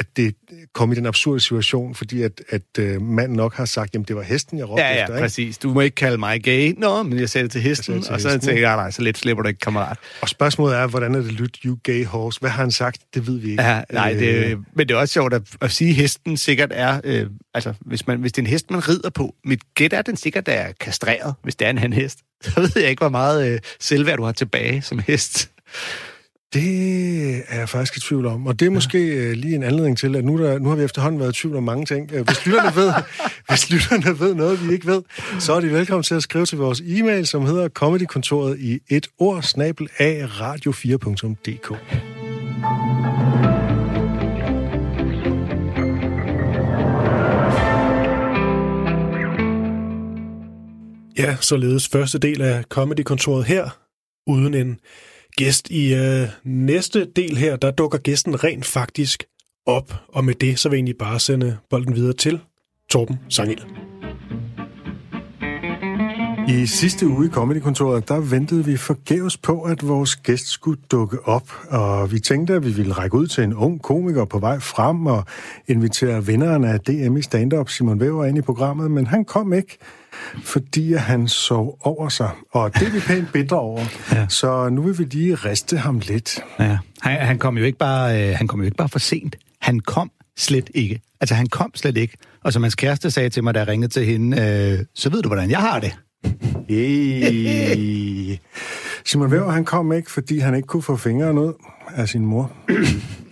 [0.00, 0.34] at det
[0.74, 4.16] kom i den absurde situation, fordi at, at øh, manden nok har sagt, jamen det
[4.16, 5.14] var hesten, jeg råbte Ja, ja, efter.
[5.16, 5.24] Ikke?
[5.24, 5.58] præcis.
[5.58, 6.74] Du må ikke kalde mig gay.
[6.78, 8.40] Nå, men jeg sagde det til hesten, Jeg det til og så hesten.
[8.48, 9.98] tænkte jeg, nej, så lidt slipper du ikke, kammerat.
[10.20, 12.40] Og spørgsmålet er, hvordan er det lyt, you gay horse?
[12.40, 12.98] Hvad har han sagt?
[13.14, 13.62] Det ved vi ikke.
[13.62, 16.68] Ja, nej, Øh, det, men det er også sjovt at, at sige, at hesten sikkert
[16.72, 17.00] er...
[17.04, 19.98] Øh, altså, hvis, man, hvis det er en hest, man rider på, mit gæt er,
[19.98, 22.18] at den sikkert er kastreret, hvis det er en hanhest.
[22.44, 25.50] Så ved jeg ikke, hvor meget øh, selvværd du har tilbage som hest.
[26.54, 28.46] Det er jeg faktisk i tvivl om.
[28.46, 30.84] Og det er måske øh, lige en anledning til, at nu, der, nu har vi
[30.84, 32.10] efterhånden været i tvivl om mange ting.
[32.12, 32.92] Øh, Hvis lytterne, ved,
[33.48, 35.02] hvis lytterne ved noget, vi ikke ved,
[35.38, 39.08] så er de velkommen til at skrive til vores e-mail, som hedder comedykontoret i et
[39.18, 41.72] ord, snabel af radio4.dk.
[51.18, 53.78] Ja, således første del af Comedy-kontoret her,
[54.26, 54.78] uden en
[55.44, 55.70] gæst.
[55.70, 59.24] I øh, næste del her, der dukker gæsten rent faktisk
[59.66, 62.40] op, og med det, så vil jeg egentlig bare sende bolden videre til
[62.90, 63.64] Torben Sangel.
[66.48, 71.28] I sidste uge i Comedykontoret, der ventede vi forgæves på, at vores gæst skulle dukke
[71.28, 74.58] op, og vi tænkte, at vi ville række ud til en ung komiker på vej
[74.58, 75.24] frem og
[75.68, 79.78] invitere vinderen af DM i stand-up, Simon Væver, ind i programmet, men han kom ikke,
[80.42, 83.84] fordi han sov over sig, og det er vi pænt bitre over.
[84.12, 84.26] Ja.
[84.28, 86.38] Så nu vil vi lige riste ham lidt.
[86.58, 86.78] Ja.
[87.00, 89.36] Han, han, kom jo ikke bare, øh, han kom jo ikke bare for sent.
[89.60, 91.00] Han kom slet ikke.
[91.20, 92.16] Altså, han kom slet ikke.
[92.44, 95.22] Og som hans kæreste sagde til mig, da jeg ringede til hende, øh, så ved
[95.22, 95.92] du, hvordan jeg har det.
[96.68, 98.36] Hey.
[99.04, 101.52] Simon Væver, han kom ikke, fordi han ikke kunne få fingeren ud
[101.94, 102.52] af sin mor.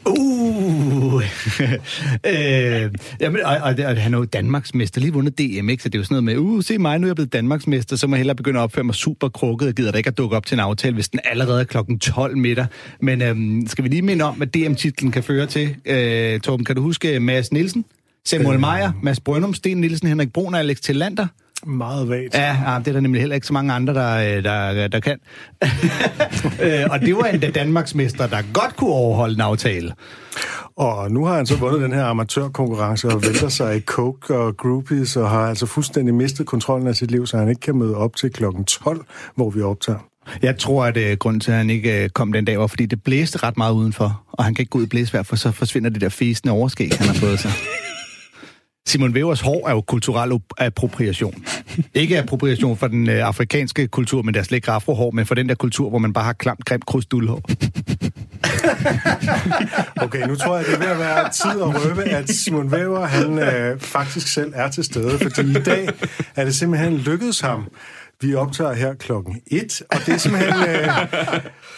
[0.07, 0.38] Uh.
[2.33, 5.83] øh, jamen, og, og, og, han er jo Danmarks mester, lige vundet DM, ikke?
[5.83, 7.67] Så det er jo sådan noget med, uh, se mig, nu er jeg blevet Danmarks
[7.67, 10.09] mester, så må jeg hellere begynde at opføre mig super krukket, og gider da ikke
[10.09, 12.67] at dukke op til en aftale, hvis den allerede er klokken 12 middag.
[13.01, 15.77] Men øhm, skal vi lige minde om, hvad DM-titlen kan føre til?
[15.85, 17.85] Øh, Torben, kan du huske Mads Nielsen?
[18.25, 18.61] Samuel øh.
[18.61, 21.27] Meyer, Mads Brønum, Sten Nielsen, Henrik Brun og Alex Tillander?
[21.67, 22.35] Meget vagt.
[22.35, 25.01] Ja, ja, det er der nemlig heller ikke så mange andre, der, øh, der, der
[25.01, 25.19] kan.
[26.65, 29.93] øh, og det var en Danmarks mester, der godt kunne overholde en aftale.
[30.77, 34.57] Og nu har han så vundet den her amatørkonkurrence og vælter sig i coke og
[34.57, 37.97] groupies, og har altså fuldstændig mistet kontrollen af sit liv, så han ikke kan møde
[37.97, 39.99] op til klokken 12, hvor vi optager.
[40.43, 42.87] Jeg tror, at øh, grunden til, at han ikke øh, kom den dag, var, fordi
[42.87, 45.51] det blæste ret meget udenfor, og han kan ikke gå ud i blæsvejr, for så
[45.53, 47.51] forsvinder det der fæsende overskæg, han har fået sig.
[48.89, 51.45] Simon Wevers hår er jo kulturel appropriation.
[51.95, 55.35] Ikke appropriation for den øh, afrikanske kultur, men der er slet ikke afrohår, men for
[55.35, 57.43] den der kultur, hvor man bare har klamt, grimt krusdulhår.
[60.03, 63.07] Okay, nu tror jeg, det er ved at være tid at røbe, at Simon Væver,
[63.07, 65.89] han øh, faktisk selv er til stede, fordi i dag
[66.37, 67.69] er det simpelthen lykkedes ham
[68.23, 70.89] vi optager her klokken 1, og det er simpelthen øh,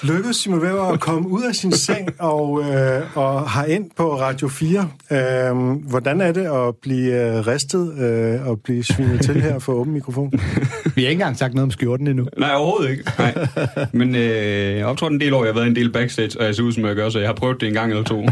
[0.10, 4.20] lykkedes Simon Weber at komme ud af sin seng og, øh, og har ind på
[4.20, 4.90] Radio 4.
[5.12, 5.56] Øh,
[5.88, 9.92] hvordan er det at blive øh, ristet øh, og blive svinet til her for åben
[9.92, 10.32] mikrofon?
[10.94, 12.26] Vi har ikke engang sagt noget om skjorten endnu.
[12.38, 13.04] Nej, overhovedet ikke.
[13.18, 13.34] Nej.
[13.92, 16.54] Men øh, jeg optrådte en del år, jeg har været en del backstage, og jeg
[16.54, 18.26] ser ud, som jeg gør, så jeg har prøvet det en gang eller to.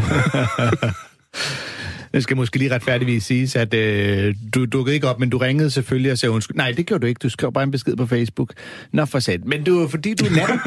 [2.13, 5.69] Det skal måske lige retfærdigvis siges, at øh, du dukkede ikke op, men du ringede
[5.71, 6.57] selvfølgelig og sagde undskyld.
[6.57, 7.19] Nej, det gjorde du ikke.
[7.23, 8.53] Du skrev bare en besked på Facebook.
[8.91, 9.45] Nå, for sat.
[9.45, 10.59] Men du, fordi du er nat,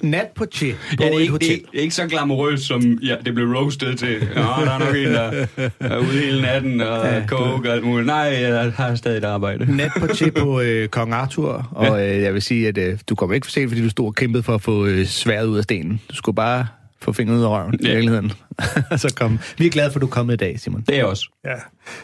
[0.00, 1.48] nat på tje på Ja, det, er et ikke, hotel.
[1.48, 4.28] det, er, ikke så glamorøst, som ja, det blev roasted til.
[4.34, 5.46] Nå, der er nok en, der
[5.80, 8.06] er ude hele natten og ja, coke og alt muligt.
[8.06, 9.76] Nej, jeg har stadig et arbejde.
[9.76, 13.14] Nat på tje på øh, Kong Arthur, og øh, jeg vil sige, at øh, du
[13.14, 15.56] kommer ikke for sent, fordi du stod og kæmpede for at få øh, sværet ud
[15.58, 16.00] af stenen.
[16.10, 16.66] Du skulle bare
[17.02, 17.88] få fingret ud af røven i Ja.
[17.92, 18.32] virkeligheden.
[19.02, 19.38] så kom.
[19.58, 20.80] Vi er glade for, at du er kommet i dag, Simon.
[20.80, 21.28] Det er jeg også.
[21.44, 21.54] Ja,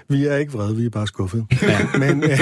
[0.08, 1.46] vi er ikke vrede, vi er bare skuffede.
[1.62, 1.78] Ja.
[1.98, 2.38] Men øh,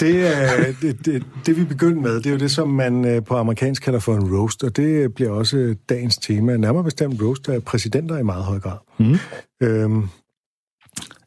[0.00, 3.24] det, øh, det, det, det, vi begyndte med, det er jo det, som man øh,
[3.24, 6.56] på amerikansk kalder for en roast, og det bliver også dagens tema.
[6.56, 8.76] Nærmere bestemt roast af præsidenter i meget høj grad.
[8.98, 9.18] Mm.
[9.62, 10.02] Øhm,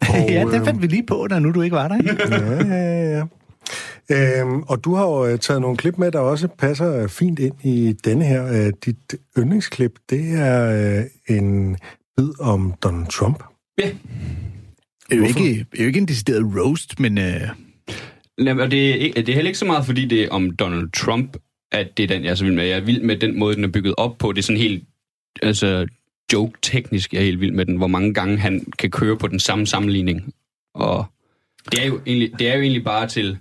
[0.09, 1.97] og, ja, den øh, fandt vi lige på, da nu du ikke var der.
[1.97, 2.35] Ikke?
[2.35, 3.23] Ja, ja, ja.
[4.11, 7.39] Øhm, og du har jo øh, taget nogle klip med, der også passer øh, fint
[7.39, 8.65] ind i denne her.
[8.67, 11.77] Øh, dit yndlingsklip, det er en
[12.17, 13.43] bid om Donald Trump.
[13.83, 13.89] Ja.
[15.09, 17.17] Det er jo ikke, det er jo ikke en decideret roast, men...
[17.17, 17.41] Øh,
[18.37, 20.51] Jamen, og det, er, ikke- det er heller ikke så meget, fordi det er om
[20.55, 21.37] Donald Trump,
[21.71, 22.65] at det er den, jeg er så vild med.
[22.65, 24.31] Jeg er vild med den måde, den er bygget op på.
[24.31, 24.83] Det er sådan helt
[25.41, 25.87] altså,
[26.33, 29.39] joke-teknisk, jeg er helt vild med den, hvor mange gange han kan køre på den
[29.39, 30.33] samme sammenligning.
[30.75, 31.05] Og
[31.71, 33.37] det er jo egentlig, det er jo egentlig bare til...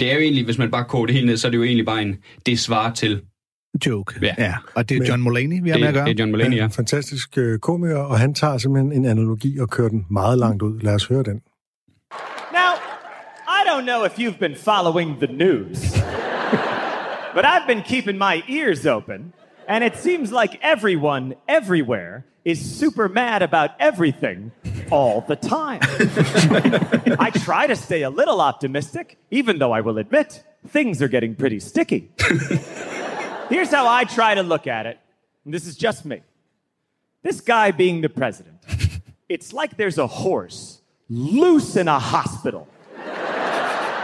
[0.00, 1.62] Det er jo egentlig, hvis man bare koger det helt ned, så er det jo
[1.62, 2.16] egentlig bare en...
[2.46, 3.20] Det svarer til...
[3.86, 4.14] joke.
[4.22, 4.34] Ja.
[4.38, 4.54] ja.
[4.74, 6.04] Og det er John Mulaney, vi har Det, med at gøre.
[6.04, 6.64] det er John Mulaney, ja.
[6.64, 10.62] En fantastisk øh, komiker, og han tager simpelthen en analogi og kører den meget langt
[10.62, 10.80] ud.
[10.80, 11.42] Lad os høre den.
[12.52, 12.72] Now,
[13.58, 15.78] I don't know if you've been following the news,
[17.36, 19.32] but I've been keeping my ears open,
[19.68, 24.52] and it seems like everyone, everywhere, is super mad about everything
[24.90, 25.80] all the time.
[27.20, 31.34] I try to stay a little optimistic, even though I will admit things are getting
[31.34, 32.10] pretty sticky.
[33.48, 34.98] Here's how I try to look at it,
[35.44, 36.22] and this is just me.
[37.22, 38.56] This guy being the president,
[39.28, 42.68] it's like there's a horse loose in a hospital.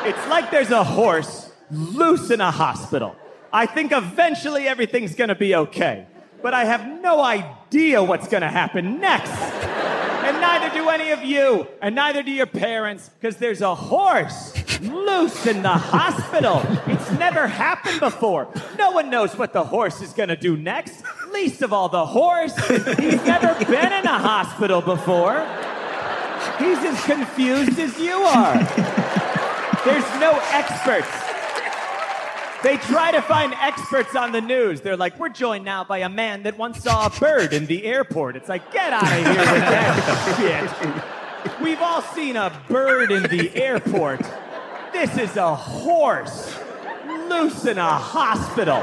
[0.06, 3.16] It's like there's a horse loose in a hospital.
[3.52, 6.06] I think eventually everything's gonna be okay,
[6.42, 9.73] but I have no idea what's gonna happen next.
[10.44, 14.52] Neither do any of you, and neither do your parents, because there's a horse
[14.82, 16.60] loose in the hospital.
[16.86, 18.48] It's never happened before.
[18.78, 21.02] No one knows what the horse is gonna do next,
[21.32, 22.54] least of all the horse.
[22.68, 25.40] He's never been in a hospital before.
[26.58, 28.58] He's as confused as you are.
[29.86, 31.23] There's no experts.
[32.64, 34.80] They try to find experts on the news.
[34.80, 37.84] They're like, we're joined now by a man that once saw a bird in the
[37.84, 38.36] airport.
[38.36, 41.04] It's like, get out of here with that
[41.44, 41.60] shit.
[41.62, 44.22] We've all seen a bird in the airport.
[44.94, 46.56] This is a horse
[47.28, 48.80] loose in a hospital.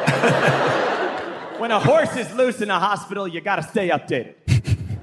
[1.59, 4.35] When a horse is loose in a hospital, you gotta stay updated.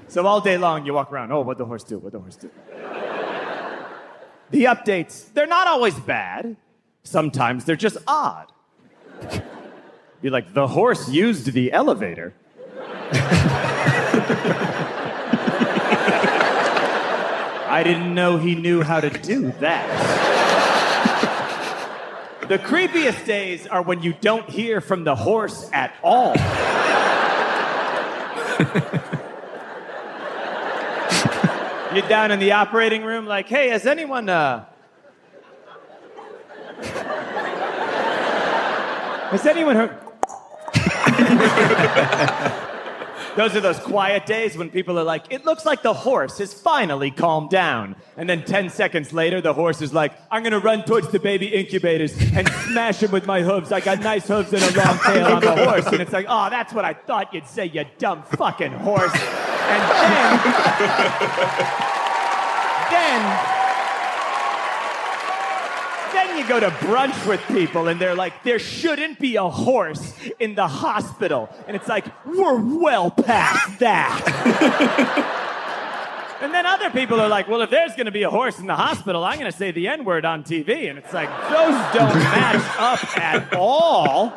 [0.06, 1.98] So all day long you walk around, oh, what'd the horse do?
[1.98, 2.48] What'd the horse do?
[4.50, 6.56] The updates, they're not always bad.
[7.02, 8.52] Sometimes they're just odd.
[10.20, 12.34] Be like, the horse used the elevator.
[17.70, 19.86] I didn't know he knew how to do that.
[22.48, 26.34] The creepiest days are when you don't hear from the horse at all.
[31.94, 34.64] You're down in the operating room, like, hey, has anyone, uh.
[39.30, 39.90] Has anyone heard.
[43.36, 46.54] those are those quiet days when people are like, it looks like the horse has
[46.54, 47.94] finally calmed down.
[48.16, 51.48] And then 10 seconds later, the horse is like, I'm gonna run towards the baby
[51.48, 53.70] incubators and smash them with my hooves.
[53.70, 55.86] I got nice hooves and a long tail on the horse.
[55.88, 59.12] And it's like, oh, that's what I thought you'd say, you dumb fucking horse.
[59.12, 60.40] And then.
[62.90, 63.67] then.
[66.18, 70.12] Then you go to brunch with people and they're like, there shouldn't be a horse
[70.40, 71.48] in the hospital.
[71.68, 74.20] And it's like, we're well past that.
[76.42, 78.66] and then other people are like, well, if there's going to be a horse in
[78.66, 80.90] the hospital, I'm going to say the N word on TV.
[80.90, 84.32] And it's like, those don't match up at all.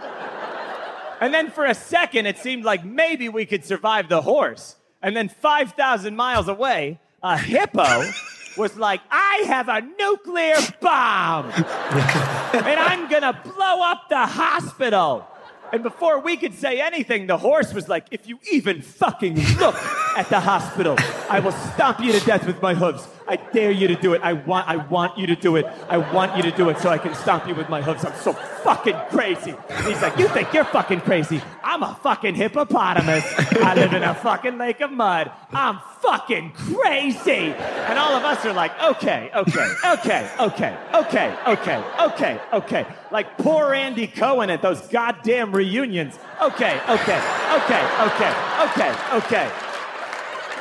[1.19, 4.75] And then for a second, it seemed like maybe we could survive the horse.
[5.01, 8.03] And then 5,000 miles away, a hippo
[8.57, 15.27] was like, I have a nuclear bomb and I'm gonna blow up the hospital.
[15.73, 19.75] And before we could say anything, the horse was like, If you even fucking look
[20.17, 20.95] at the hospital,
[21.29, 23.07] I will stomp you to death with my hooves.
[23.27, 24.21] I dare you to do it.
[24.21, 25.65] I want, I want you to do it.
[25.87, 28.03] I want you to do it so I can stomp you with my hooves.
[28.03, 29.55] I'm so fucking crazy.
[29.69, 31.41] And he's like, You think you're fucking crazy?
[31.63, 33.23] I'm a fucking hippopotamus.
[33.61, 35.31] I live in a fucking lake of mud.
[35.51, 37.53] I'm fucking crazy.
[37.53, 42.85] And all of us are like, Okay, okay, okay, okay, okay, okay, okay, okay.
[43.11, 46.19] Like poor Andy Cohen at those goddamn reunions.
[46.41, 47.21] Okay, okay,
[47.53, 49.70] okay, okay, okay, okay.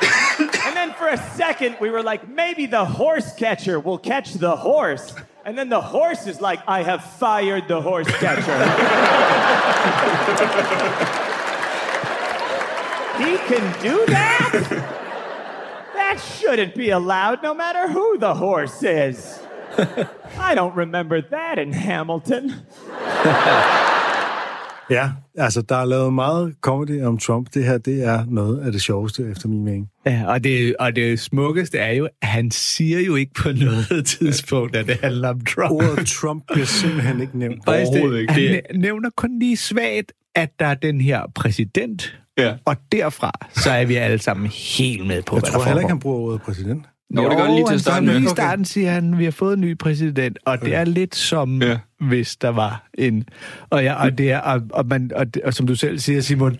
[0.01, 4.55] And then for a second, we were like, maybe the horse catcher will catch the
[4.55, 5.13] horse.
[5.45, 8.57] And then the horse is like, I have fired the horse catcher.
[13.17, 14.97] he can do that?
[15.93, 19.39] That shouldn't be allowed, no matter who the horse is.
[20.37, 22.65] I don't remember that in Hamilton.
[24.91, 27.47] Ja, altså, der er lavet meget comedy om Trump.
[27.53, 29.87] Det her, det er noget af det sjoveste, efter min mening.
[30.05, 34.05] Ja, og det, og det smukkeste er jo, at han siger jo ikke på noget
[34.19, 35.71] tidspunkt, at det handler om Trump.
[35.71, 37.65] Ordet Trump bliver simpelthen ikke nævnt.
[37.65, 38.33] Faktisk, Overhovedet ikke.
[38.33, 42.53] Han Det- nævner kun lige svagt, at der er den her præsident, Ja.
[42.65, 45.79] og derfra, så er vi alle sammen helt med på, Jeg hvad tror der heller
[45.81, 46.85] ikke, han bruger ordet præsident.
[47.15, 48.13] Jo, det gør lige til han at starte siger med.
[48.13, 51.15] Lige i starten siger han, vi har fået en ny præsident, og det er lidt
[51.15, 51.77] som, ja.
[51.99, 53.29] hvis der var en...
[53.69, 56.21] Og, ja, og, det er, og, og, man, og, det, og som du selv siger,
[56.21, 56.57] Simon,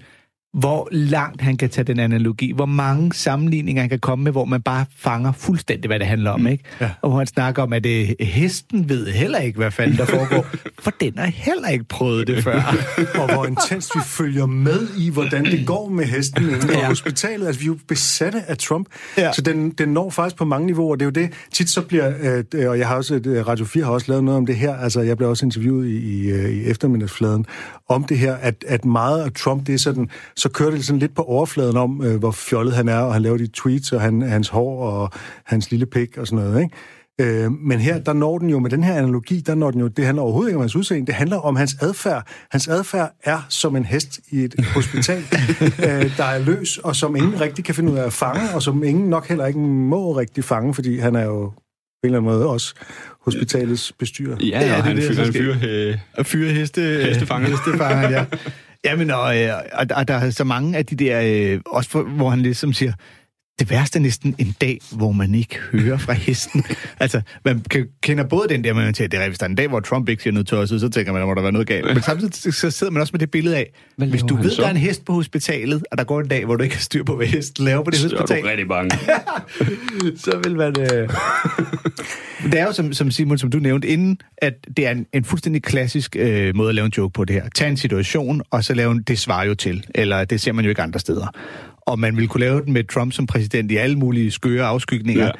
[0.54, 4.46] hvor langt han kan tage den analogi, hvor mange sammenligninger han kan komme med, hvor
[4.46, 6.64] man bare fanger fuldstændig, hvad det handler om, ikke?
[6.82, 6.90] Ja.
[7.02, 10.46] Og hvor han snakker om, at det, hesten ved heller ikke, hvad fanden der foregår,
[10.84, 12.76] for den har heller ikke prøvet det før.
[13.22, 16.88] og hvor intenst vi følger med i, hvordan det går med hesten inde på Ja.
[16.88, 17.48] hospitalet.
[17.48, 18.88] Altså, vi er jo besatte af Trump,
[19.18, 19.32] Ja.
[19.34, 20.96] så den, den når faktisk på mange niveauer.
[20.96, 22.14] Det er jo det, tit så bliver,
[22.54, 24.76] øh, og jeg har også, øh, Radio 4 har også lavet noget om det her,
[24.76, 27.46] altså jeg blev også interviewet i, i, øh, i eftermiddagsfladen
[27.90, 30.10] om det her, at, at meget af Trump, det er sådan,
[30.42, 33.22] så kører det sådan lidt på overfladen om, øh, hvor fjollet han er, og han
[33.22, 35.10] laver de tweets, og han, hans hår, og
[35.46, 36.76] hans lille pik, og sådan noget, ikke?
[37.22, 39.88] Øh, men her, der når den jo med den her analogi, der når den jo,
[39.88, 42.28] det handler overhovedet ikke om hans udseende, det handler om hans adfærd.
[42.52, 45.18] Hans adfærd er som en hest i et hospital,
[45.88, 48.62] øh, der er løs, og som ingen rigtig kan finde ud af at fange, og
[48.62, 51.54] som ingen nok heller ikke må rigtig fange, fordi han er jo på
[52.04, 52.74] en eller anden måde også
[53.22, 54.38] hospitalets bestyrer.
[54.42, 56.54] Ja, Ja, ja det er og han det, fyrer, der han fyrer øh, At fyre
[56.54, 57.50] heste, Hestefanger.
[57.50, 58.26] hestefanger ja.
[58.86, 62.04] Jamen, og, øh, og, og der er så mange af de der, øh, også for,
[62.04, 62.94] hvor han ligesom siger,
[63.60, 66.64] det værste er næsten en dag, hvor man ikke hører fra hesten.
[67.00, 67.66] altså, man
[68.02, 70.10] kender både den der, man tænker, det er hvis der er en dag, hvor Trump
[70.10, 71.86] ikke siger noget tosset, så tænker man, der må der være noget galt.
[71.86, 74.62] Men samtidig så sidder man også med det billede af, Hvad hvis du ved, så?
[74.62, 76.82] der er en hest på hospitalet, og der går en dag, hvor du ikke har
[76.82, 78.98] styr på, hvad hesten laver på det så er du hospital, rigtig bange.
[80.26, 80.82] så vil man...
[80.82, 81.10] Øh...
[82.52, 85.24] det er jo, som, som Simon, som du nævnte inden, at det er en, en
[85.24, 87.50] fuldstændig klassisk øh, måde at lave en joke på det her.
[87.56, 89.86] Tag en situation, og så lave en, det svarer jo til.
[89.96, 91.28] Eller det ser man jo ikke andre steder.
[91.82, 95.26] Og man vil kunne lave den med Trump som præsident i alle mulige skøre afskygninger.
[95.26, 95.32] Ja.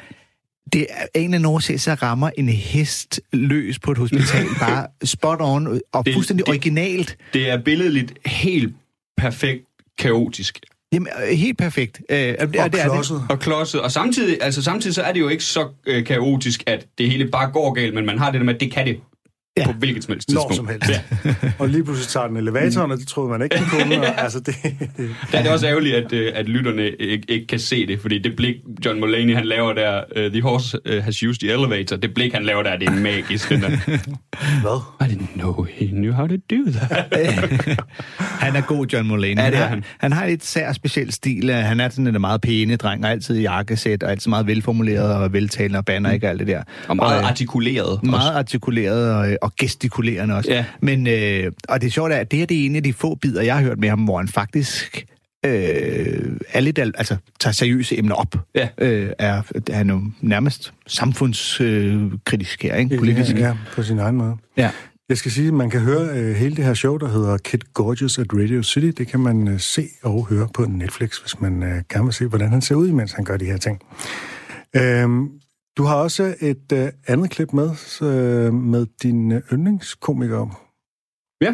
[0.72, 4.86] Det er en eller anden årsag, så rammer en hest løs på et hospital bare
[5.04, 7.16] spot on og Det- fuldstændig det- originalt.
[7.32, 8.74] Det er billedligt helt
[9.16, 9.64] perfekt
[9.98, 10.60] kaotisk.
[10.92, 12.02] Jamen, øh, helt perfekt.
[12.10, 12.92] Øh, og det, Og det er det.
[12.92, 13.22] klodset.
[13.28, 13.80] Og klodset.
[13.80, 17.28] Og samtidig, altså samtidig så er det jo ikke så øh, kaotisk, at det hele
[17.28, 19.00] bare går galt, men man har det der med, at det kan det
[19.56, 19.66] Ja.
[19.66, 20.56] på hvilket som helst Når tidspunkt.
[20.56, 20.90] som helst.
[20.90, 21.50] Ja.
[21.60, 24.00] og lige pludselig tager den elevatoren, og det troede man ikke, den kunne.
[24.08, 24.54] Og, altså, det,
[25.32, 28.18] Der er det også ærgerligt, at, øh, at lytterne ikke, ikke kan se det, fordi
[28.18, 31.96] det blik, John Mulaney han laver der, uh, The Horse uh, Has Used the Elevator,
[31.96, 33.48] det blik, han laver der, det er magisk.
[33.48, 33.68] Den der.
[34.62, 35.06] hvad?
[35.08, 37.16] I didn't know he knew how to do that.
[38.18, 39.42] Han er god, John Mulaney.
[39.42, 39.84] Ja, det er har, han.
[39.98, 41.50] han har et sær speciel stil.
[41.50, 44.46] Øh, Han er sådan en meget pæne dreng, og altid i jakkesæt, og altid meget
[44.46, 46.62] velformuleret og veltalende og banner ikke alt det der.
[46.88, 48.02] Og meget øh, artikuleret.
[48.02, 48.38] meget også.
[48.38, 50.50] artikuleret og, og gestikulerende også.
[50.52, 50.64] Ja.
[50.80, 53.14] Men, øh, og det sjove er, at det her det er en af de få
[53.14, 55.06] bidder, jeg har hørt med ham, hvor han faktisk
[55.46, 58.34] øh, er lidt, al- altså, tager seriøse emner op.
[58.54, 58.68] Ja.
[58.78, 62.96] Øh, er, er han jo nærmest samfundskritisk her, ikke?
[62.96, 63.36] Politisk.
[63.36, 64.36] Ja, på sin egen måde.
[64.56, 64.70] ja.
[65.08, 67.58] Jeg skal sige, at man kan høre øh, hele det her show, der hedder Kid
[67.74, 68.86] Gorgeous at Radio City.
[68.98, 72.26] Det kan man øh, se og høre på Netflix, hvis man øh, gerne vil se,
[72.26, 73.78] hvordan han ser ud, mens han gør de her ting.
[74.76, 75.28] Øhm,
[75.78, 77.70] du har også et øh, andet klip med,
[78.02, 80.68] øh, med din øh, yndlingskomiker.
[81.42, 81.52] Ja.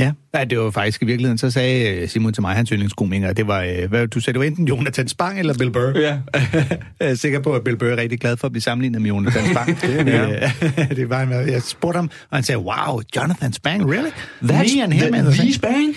[0.00, 3.32] Ja, ja, det var faktisk i virkeligheden, så sagde øh, Simon til mig, hans yndlingskomiker,
[3.32, 5.98] det var, øh, hvad, du sagde, det var enten Jonathan Spang eller Bill Burr.
[5.98, 6.18] Ja.
[7.00, 9.08] jeg er sikker på, at Bill Burr er rigtig glad for at blive sammenlignet med
[9.08, 9.80] Jonathan Spang.
[9.82, 10.50] det, er
[10.98, 14.10] det var, jeg spurgte ham, og han sagde, wow, Jonathan Spang, really?
[14.40, 15.94] Me and him in the same- Spang?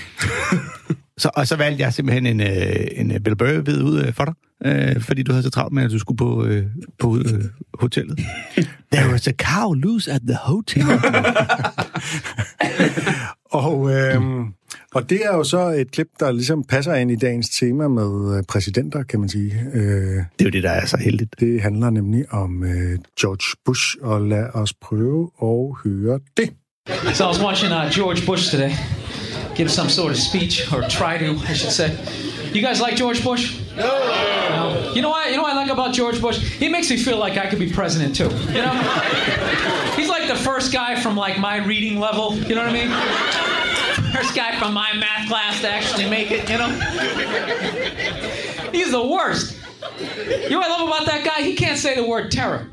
[1.18, 4.26] Så, og så valgte jeg simpelthen en, øh, en øh, Bill Burr-vid ud øh, for
[4.26, 4.34] dig,
[4.66, 6.66] øh, fordi du havde så travlt med, at du skulle på, øh,
[7.00, 8.20] på øh, hotellet.
[8.94, 10.84] There was a cow loose at the hotel.
[13.52, 14.22] Og, øh,
[14.94, 18.38] og det er jo så et klip, der ligesom passer ind i dagens tema med
[18.38, 19.54] øh, præsidenter, kan man sige.
[19.74, 21.40] Øh, det er jo det, der er så heldigt.
[21.40, 26.50] det handler nemlig om øh, George Bush, og lad os prøve at høre det.
[27.14, 28.72] So I was watching uh, George Bush today
[29.56, 31.90] give some sort of speech, or try to, I should say.
[32.54, 33.60] You guys like George Bush?
[33.76, 33.84] No.
[33.84, 34.94] no.
[34.94, 35.30] You know what?
[35.30, 36.38] You know what I like about George Bush?
[36.40, 38.30] He makes me feel like I could be president too.
[38.30, 38.74] You know?
[39.96, 42.36] He's like the first guy from like my reading level.
[42.36, 44.14] You know what I mean?
[44.14, 46.50] First guy from my math class to actually make it.
[46.50, 46.70] You know?
[48.72, 49.58] He's the worst.
[50.00, 51.42] You know what I love about that guy?
[51.42, 52.70] He can't say the word terror.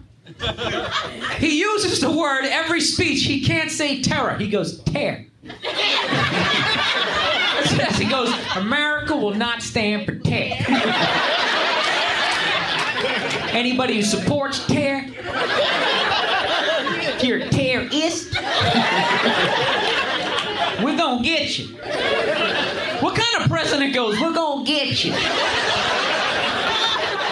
[1.39, 3.25] He uses the word every speech.
[3.25, 4.37] He can't say terror.
[4.37, 5.27] He goes tear.
[7.99, 10.57] He goes, America will not stand for tear.
[13.51, 15.07] Anybody who supports tear,
[17.23, 18.35] you're a terrorist,
[20.83, 21.77] we're gonna get you.
[23.01, 25.13] What kind of president goes, we're gonna get you?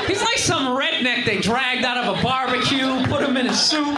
[0.07, 3.97] He's like some redneck they dragged out of a barbecue, put him in a suit.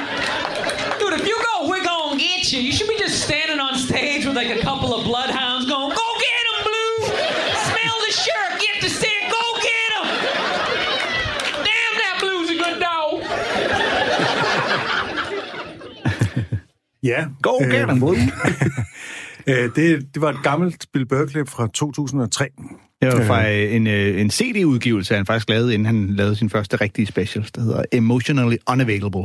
[0.99, 1.52] Dude, if you go,
[2.13, 2.61] gonna get you.
[2.61, 6.09] You should be just standing on stage with like a couple of bloodhounds going, go
[6.27, 6.95] get him, Blue!
[7.71, 10.07] Smell the shirt, get the stick, go get him!
[11.69, 13.13] Damn, that Blue's a good dog!
[17.05, 17.25] Ja.
[17.43, 18.17] Go get 'em, Blue.
[19.47, 22.49] Øh, det, det var et gammelt Bill Burr-klip fra 2003.
[23.01, 26.51] Det var fra øh, en, øh, en CD-udgivelse, han faktisk lavede, inden han lavede sin
[26.51, 29.23] første rigtige special, der hedder Emotionally Unavailable.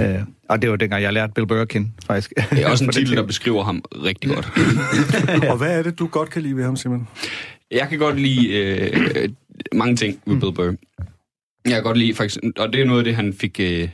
[0.00, 2.32] Øh, og det var dengang, jeg lærte Bill kende, faktisk.
[2.50, 4.52] Det er også en For titel, der beskriver ham rigtig godt.
[5.50, 7.08] Og hvad er det, du godt kan lide ved ham, Simon?
[7.70, 9.28] Jeg kan godt lide øh,
[9.72, 10.74] mange ting ved Bill Burr.
[11.64, 13.60] Jeg kan godt lide, faktisk, og det er noget af det, han fik...
[13.60, 13.88] Øh,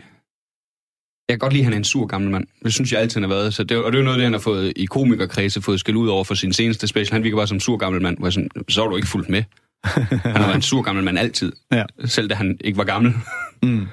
[1.28, 2.46] jeg kan godt lide, at han er en sur gammel mand.
[2.64, 3.55] Det synes jeg altid, han har været.
[3.55, 5.96] Så det, og det er noget af det, han har fået i komikerkredse, fået skæld
[5.96, 7.12] ud over for sin seneste special.
[7.12, 9.28] Han virker bare som sur gammel mand, hvor jeg sådan, så har du ikke fulgt
[9.28, 9.42] med.
[9.84, 11.53] Han har været en sur gammel mand altid.
[11.72, 11.84] Ja.
[12.05, 13.14] Selv da han ikke var gammel.
[13.62, 13.86] Mm.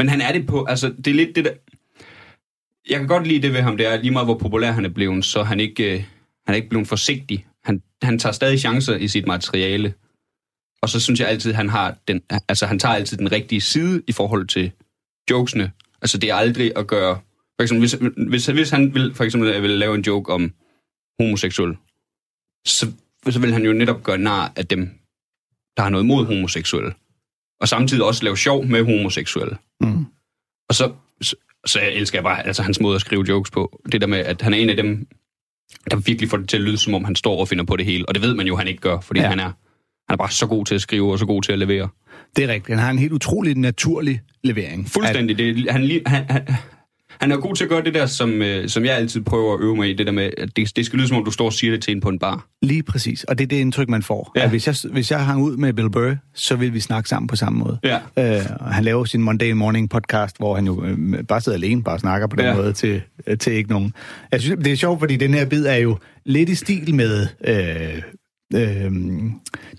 [0.00, 1.52] Men han er det på, altså det er lidt det der...
[2.88, 4.88] Jeg kan godt lide det ved ham, det er lige meget hvor populær han er
[4.88, 5.98] blevet, så han ikke, øh,
[6.46, 7.46] han er ikke blevet forsigtig.
[7.64, 9.94] Han, han tager stadig chancer i sit materiale.
[10.82, 14.02] Og så synes jeg altid, han har den, altså han tager altid den rigtige side
[14.06, 14.72] i forhold til
[15.30, 15.72] jokesene.
[16.02, 17.20] Altså det er aldrig at gøre...
[17.58, 17.92] For eksempel, hvis,
[18.28, 20.52] hvis, hvis han vil, for eksempel vil lave en joke om
[21.18, 21.76] homoseksuel,
[22.66, 22.92] så,
[23.30, 24.90] så vil han jo netop gøre nar af dem,
[25.76, 26.94] der har noget mod homoseksuelle.
[27.60, 29.56] Og samtidig også lave sjov med homoseksuelle.
[29.80, 30.06] Mm.
[30.68, 30.92] Og så,
[31.22, 31.36] så,
[31.66, 33.80] så jeg elsker jeg bare altså, hans måde at skrive jokes på.
[33.92, 35.06] Det der med, at han er en af dem,
[35.90, 37.86] der virkelig får det til at lyde, som om han står og finder på det
[37.86, 38.08] hele.
[38.08, 39.28] Og det ved man jo, han ikke gør, fordi Ja.
[39.28, 39.52] han, er, han
[40.08, 41.88] er bare så god til at skrive og så god til at levere.
[42.36, 42.68] Det er rigtigt.
[42.68, 44.88] Han har en helt utrolig naturlig levering.
[44.88, 45.38] Fuldstændig.
[45.38, 46.42] Det, han, han, han,
[47.20, 49.60] han er god til at gøre det der, som, øh, som jeg altid prøver at
[49.60, 49.92] øve mig i.
[49.94, 51.82] Det der med, at det, det skal lyde, som om du står og siger det
[51.82, 52.46] til en på en bar.
[52.62, 53.24] Lige præcis.
[53.24, 54.32] Og det er det indtryk, man får.
[54.36, 54.42] Ja.
[54.42, 57.26] At hvis, jeg, hvis jeg hang ud med Bill Burr, så vil vi snakke sammen
[57.26, 57.78] på samme måde.
[57.84, 57.98] Ja.
[58.36, 61.98] Øh, han laver sin Monday Morning podcast, hvor han jo øh, bare sidder alene, bare
[61.98, 62.54] snakker på den Ja.
[62.56, 63.92] måde til, øh, til ikke nogen.
[64.32, 67.26] Jeg synes, det er sjovt, fordi den her bid er jo lidt i stil med
[67.44, 68.02] øh,
[68.54, 68.92] øh,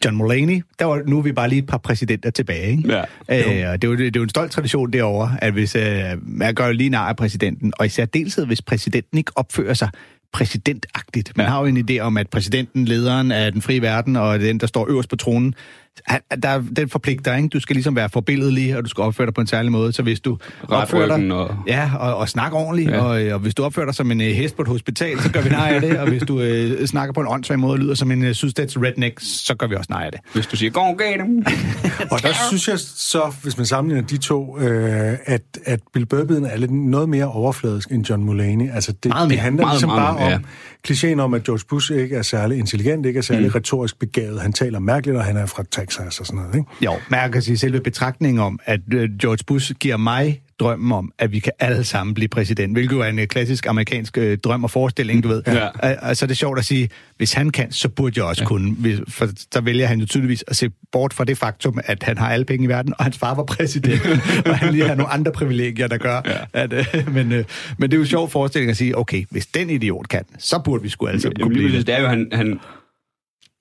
[0.05, 0.61] John Mulaney.
[0.79, 2.71] Der var, nu er vi bare lige et par præsidenter tilbage.
[2.71, 3.03] Ikke?
[3.29, 3.63] Ja.
[3.63, 6.03] Øh, og det, er jo, det er jo en stolt tradition derovre, at hvis øh,
[6.21, 9.89] man gør jo lige nar af præsidenten, og især deltid, hvis præsidenten ikke opfører sig
[10.33, 11.37] præsidentagtigt.
[11.37, 11.49] Man Ja.
[11.51, 14.67] har jo en idé om, at præsidenten, lederen af den frie verden, og den, der
[14.67, 15.55] står øverst på tronen,
[16.07, 17.47] han, der, den forpligter, ikke?
[17.49, 19.93] Du skal ligesom være forbilledelig, og du skal opføre dig på en særlig måde.
[19.93, 21.31] Så hvis du Ret opfører dig...
[21.31, 23.01] og- Ja, og, og snakke ordentligt, ja.
[23.01, 25.41] Og, og hvis du opfører dig som en uh, hest på et hospital, så gør
[25.41, 27.93] vi nej af det, og hvis du uh, snakker på en åndssvag måde og lyder
[27.93, 30.21] som en uh, sydstats redneck, så gør vi også nej af det.
[30.33, 31.45] Hvis du siger, gå get dem.
[32.11, 36.45] Og der synes jeg så, hvis man sammenligner de to, øh, at, at Bill Burr-biden
[36.45, 38.69] er lidt noget mere overfladisk end John Mulaney.
[38.73, 39.39] Altså det, Meget det mere.
[39.43, 40.35] handler Meget, ligesom meget, bare ja.
[40.35, 40.45] om
[40.87, 43.53] klichéen om, at George Bush ikke er særlig intelligent, ikke er særlig mm.
[43.55, 44.41] retorisk begavet.
[44.41, 46.55] Han taler mærkeligt, og han er fra Texas og sådan noget.
[46.55, 46.69] Ikke?
[46.81, 50.91] Jo, men jeg kan sige selve betragtningen om, at øh, George Bush giver mig drømmen
[50.91, 54.17] om, at vi kan alle sammen blive præsident, hvilket jo er en øh, klassisk amerikansk
[54.17, 55.43] øh, drøm og forestilling, du ved.
[55.47, 55.67] Ja.
[55.67, 58.43] Og, og så er det sjovt at sige, hvis han kan, så burde jeg også
[58.43, 58.47] ja.
[58.47, 58.75] kunne.
[59.07, 62.29] For så vælger han jo tydeligvis at se bort fra det faktum, at han har
[62.29, 64.01] alle penge i verden, og hans far var præsident,
[64.45, 66.21] og han lige har nogle andre privilegier, der gør.
[66.25, 66.37] Ja.
[66.53, 67.45] At, øh, men, øh,
[67.77, 70.61] men det er jo en sjov forestilling at sige, okay, hvis den idiot kan, så
[70.65, 71.87] burde vi sgu alle sammen kunne blive det.
[71.87, 72.59] det er jo, han, han,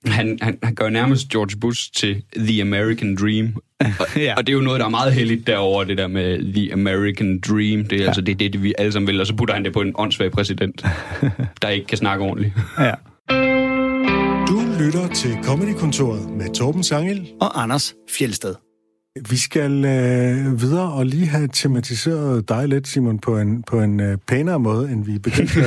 [0.07, 3.55] han, han, han gør nærmest George Bush til The American Dream.
[3.79, 4.33] Og, Ja.
[4.37, 7.39] og det er jo noget, der er meget heldigt derover det der med The American
[7.39, 7.85] Dream.
[7.85, 8.05] Det er ja.
[8.05, 10.31] altså det, det, vi alle sammen vil, og så putter han det på en åndssvag
[10.31, 10.85] præsident,
[11.61, 12.53] der ikke kan snakke ordentligt.
[12.79, 12.91] Ja.
[14.47, 17.27] Du lytter til Comedy-kontoret med Torben Sangel.
[17.41, 18.55] Og Anders Fjelsted.
[19.19, 23.99] Vi skal øh, videre og lige have tematiseret dig lidt, Simon, på en, på en
[23.99, 25.65] øh, pænere måde, end vi begyndt med.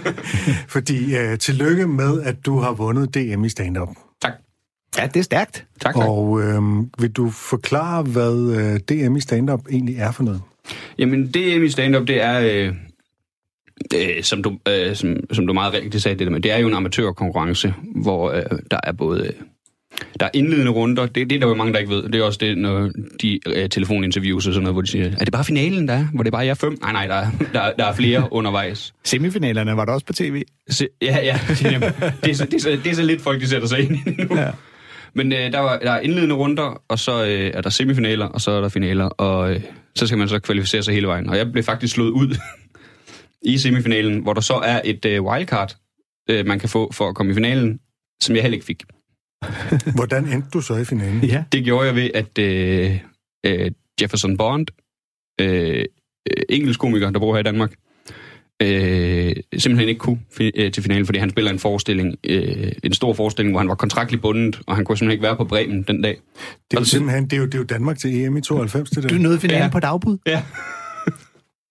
[0.74, 3.88] Fordi øh, tillykke med, at du har vundet DM i stand-up.
[4.22, 4.32] Tak.
[4.98, 5.66] Ja, det er stærkt.
[5.80, 6.08] Tak, tak.
[6.08, 6.62] Og øh,
[6.98, 10.42] vil du forklare, hvad øh, DM i stand-up egentlig er for noget?
[10.98, 12.40] Jamen, DM i stand-up, det er...
[12.40, 12.74] Øh,
[13.94, 16.58] øh, som, du, øh, som, som du meget rigtigt sagde, det der med, det er
[16.58, 19.32] jo en amatørkonkurrence, hvor øh, der er både...
[20.20, 22.02] Der er indledende runder, det, det er der jo mange, der ikke ved.
[22.02, 22.90] Det er også det, når
[23.22, 26.06] de øh, telefoninterviews og sådan noget, hvor de siger, er det bare finalen, der er?
[26.14, 26.78] Hvor det bare er fem?
[26.82, 28.94] Nej, nej, der er, der, der er flere undervejs.
[29.04, 30.42] Semifinalerne var der også på tv.
[30.68, 31.40] Se, ja, ja.
[31.64, 31.92] Jamen,
[32.24, 33.96] det, er så, det, er så, det er så lidt folk, de sætter sig ind
[34.06, 34.36] i nu.
[34.36, 34.50] Ja.
[35.14, 38.40] Men øh, der, var, der er indledende runder, og så øh, er der semifinaler, og
[38.40, 39.60] så er der finaler, og øh,
[39.94, 41.28] så skal man så kvalificere sig hele vejen.
[41.28, 42.36] Og jeg blev faktisk slået ud
[43.52, 45.76] i semifinalen, hvor der så er et øh, wildcard,
[46.30, 47.80] øh, man kan få for at komme i finalen,
[48.20, 48.82] som jeg heller ikke fik.
[49.96, 51.24] Hvordan endte du så i finalen?
[51.24, 51.44] Ja.
[51.52, 52.98] Det gjorde jeg ved, at øh,
[53.46, 53.70] øh,
[54.02, 54.66] Jefferson Bond,
[55.40, 55.84] øh,
[56.48, 57.72] engelsk komiker, der bor her i Danmark,
[58.62, 62.92] øh, simpelthen ikke kunne fi- øh, til finalen, fordi han spiller en forestilling, øh, en
[62.92, 65.82] stor forestilling, hvor han var kontraktligt bundet, og han kunne simpelthen ikke være på Bremen
[65.82, 66.16] den dag.
[66.70, 68.90] Det er jo simpelthen det er jo, det er jo Danmark til EM i 92,
[68.90, 69.08] det der.
[69.08, 69.64] Du nåede finalen Ja.
[69.64, 69.70] ja.
[69.70, 70.18] på dagbud?
[70.26, 70.42] Ja.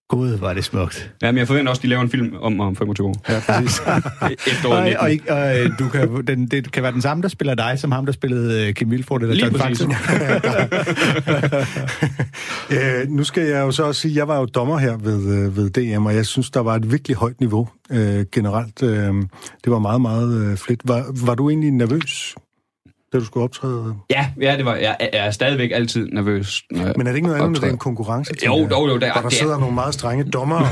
[0.09, 1.11] Gud, var det smukt.
[1.21, 3.15] Ja, men jeg forventer også, at de laver en film om, om 25 år.
[3.29, 3.79] Ja, præcis.
[4.51, 4.97] Efter Og, år 19.
[4.99, 7.79] og, ikke- og øh, du kan, den, det kan være den samme, der spiller dig,
[7.79, 9.85] som ham, der spillede øh, Kim Vilfort eller Lige John præcis.
[9.85, 9.95] Faxe.
[12.75, 15.45] øh, nu skal jeg jo så også sige, at jeg var jo dommer her ved,
[15.45, 18.83] øh, ved DM, og jeg synes, der var et virkelig højt niveau øh, generelt.
[18.83, 19.13] Øh,
[19.63, 20.81] det var meget, meget øh, fedt.
[20.83, 22.35] Var, var du egentlig nervøs,
[23.13, 23.95] da du skulle optræde?
[24.09, 26.63] Ja, ja, det var, jeg, jeg er stadigvæk altid nervøs.
[26.71, 28.33] Når Men er det ikke noget andet, når det er en konkurrence?
[28.45, 30.67] Jo, jo, jo, der- Hvor der det er- sidder nogle meget strenge dommere.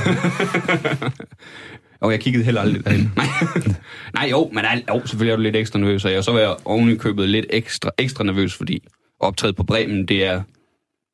[2.01, 3.11] Og jeg kiggede heller aldrig derhen.
[3.15, 3.25] Nej.
[4.15, 6.55] Nej, jo, men jo, selvfølgelig er du lidt ekstra nervøs, og jeg så var jeg
[6.65, 8.83] oven købet lidt ekstra, ekstra nervøs, fordi
[9.19, 10.41] optræde på Bremen, det er,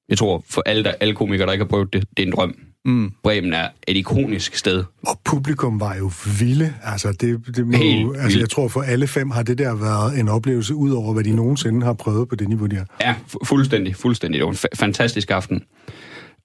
[0.10, 2.34] jeg tror, for alle, der, alle komikere, der ikke har prøvet det, det er en
[2.34, 2.56] drøm.
[2.86, 3.12] Mm.
[3.24, 4.84] Bremen er et ikonisk sted.
[5.08, 6.74] Og publikum var jo vilde.
[6.84, 9.76] Altså, det, det må, Helt jo- altså, jeg tror, for alle fem har det der
[9.76, 12.86] været en oplevelse, ud over hvad de nogensinde har prøvet på det niveau, de har.
[13.02, 14.40] Ja, fu- fuldstændig, fuldstændig.
[14.40, 15.64] Det var en fa- fantastisk aften.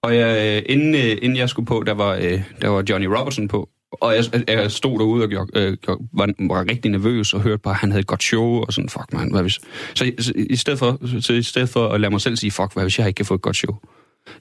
[0.03, 3.07] Og jeg, øh, inden, øh, inden jeg skulle på, der var, øh, der var Johnny
[3.07, 3.69] Robertson på.
[3.93, 7.63] Og jeg, jeg stod derude og gjorde, øh, gjorde, var, var rigtig nervøs og hørte
[7.63, 9.59] bare, at han havde et godt show, og sådan, fuck man, hvad hvis...
[9.95, 12.73] Så, så, i, stedet for, så i stedet for at lade mig selv sige, fuck,
[12.75, 13.75] hvad hvis jeg ikke kan få et godt show?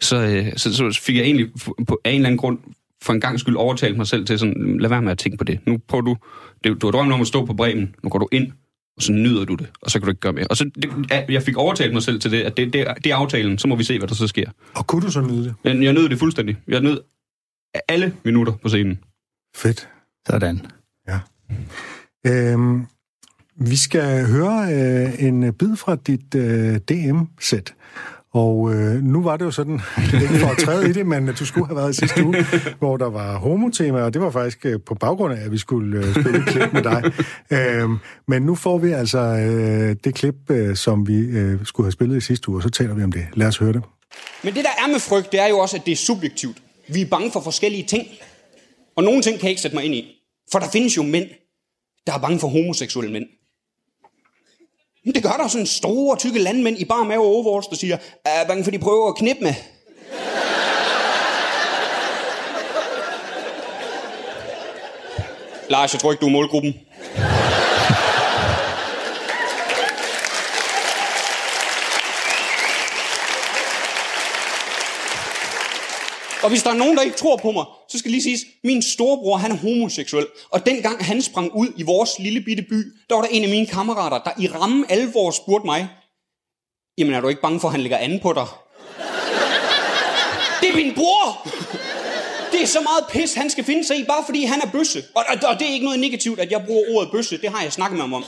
[0.01, 1.49] Så, øh, så, så fik jeg egentlig
[1.87, 2.59] på af en eller anden grund
[3.03, 5.43] for en gang skyld overtalt mig selv til sådan, lad være med at tænke på
[5.43, 5.59] det.
[5.65, 6.17] Nu prøver du,
[6.63, 8.51] det, du har drømt om at stå på Bremen, nu går du ind,
[8.97, 10.47] og så nyder du det, og så kan du ikke gøre mere.
[10.49, 13.15] Og så, det, jeg fik overtalt mig selv til det, at det, det, det er
[13.15, 14.49] aftalen, så må vi se, hvad der så sker.
[14.75, 15.55] Og kunne du så nyde det?
[15.63, 16.57] Jeg, jeg nød det fuldstændig.
[16.67, 17.01] Jeg nød
[17.87, 18.99] alle minutter på scenen.
[19.55, 19.89] Fedt.
[20.27, 20.61] Sådan.
[21.07, 21.19] Ja.
[22.27, 22.85] Øhm,
[23.55, 27.73] vi skal høre øh, en bid fra dit øh, DM-sæt.
[28.33, 29.73] Og øh, nu var det jo sådan,
[30.21, 32.45] ikke for at træde i det, men at du skulle have været i sidste uge,
[32.79, 35.97] hvor der var homotema, og det var faktisk øh, på baggrund af, at vi skulle
[35.97, 37.03] øh, spille et klip med dig.
[37.51, 41.91] Øhm, men nu får vi altså øh, det klip, øh, som vi øh, skulle have
[41.91, 43.27] spillet i sidste uge, og så taler vi om det.
[43.33, 43.83] Lad os høre det.
[44.43, 46.57] Men det, der er med frygt, det er jo også, at det er subjektivt.
[46.87, 48.07] Vi er bange for forskellige ting.
[48.95, 50.15] Og nogle ting kan jeg ikke sætte mig ind i.
[50.51, 51.25] For der findes jo mænd,
[52.07, 53.25] der er bange for homoseksuelle mænd.
[55.05, 57.97] Men det gør der sådan store, tykke landmænd i bare mave og overalls, der siger,
[58.25, 59.53] er jeg bange for, de prøver at knippe med.
[65.69, 66.73] Lars, jeg tror ikke, du er målgruppen.
[76.43, 78.81] Og hvis der er nogen, der ikke tror på mig, så skal lige sige, min
[78.81, 80.27] storebror, han er homoseksuel.
[80.49, 83.49] Og dengang han sprang ud i vores lille bitte by, der var der en af
[83.49, 85.87] mine kammerater, der i ramme alvor spurgte mig,
[86.97, 88.47] jamen er du ikke bange for, at han lægger anden på dig?
[90.61, 91.47] Det er min bror!
[92.51, 95.03] Det er så meget pis, han skal finde sig i, bare fordi han er bøsse.
[95.15, 97.41] Og, og, og det er ikke noget negativt, at jeg bruger ordet bøsse.
[97.41, 98.25] Det har jeg snakket med ham om.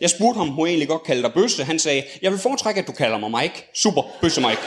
[0.00, 1.64] Jeg spurgte ham, må jeg egentlig godt kalde dig bøsse?
[1.64, 3.70] Han sagde, jeg vil foretrække, at du kalder mig Mike.
[3.74, 4.62] Super, bøsse Mike.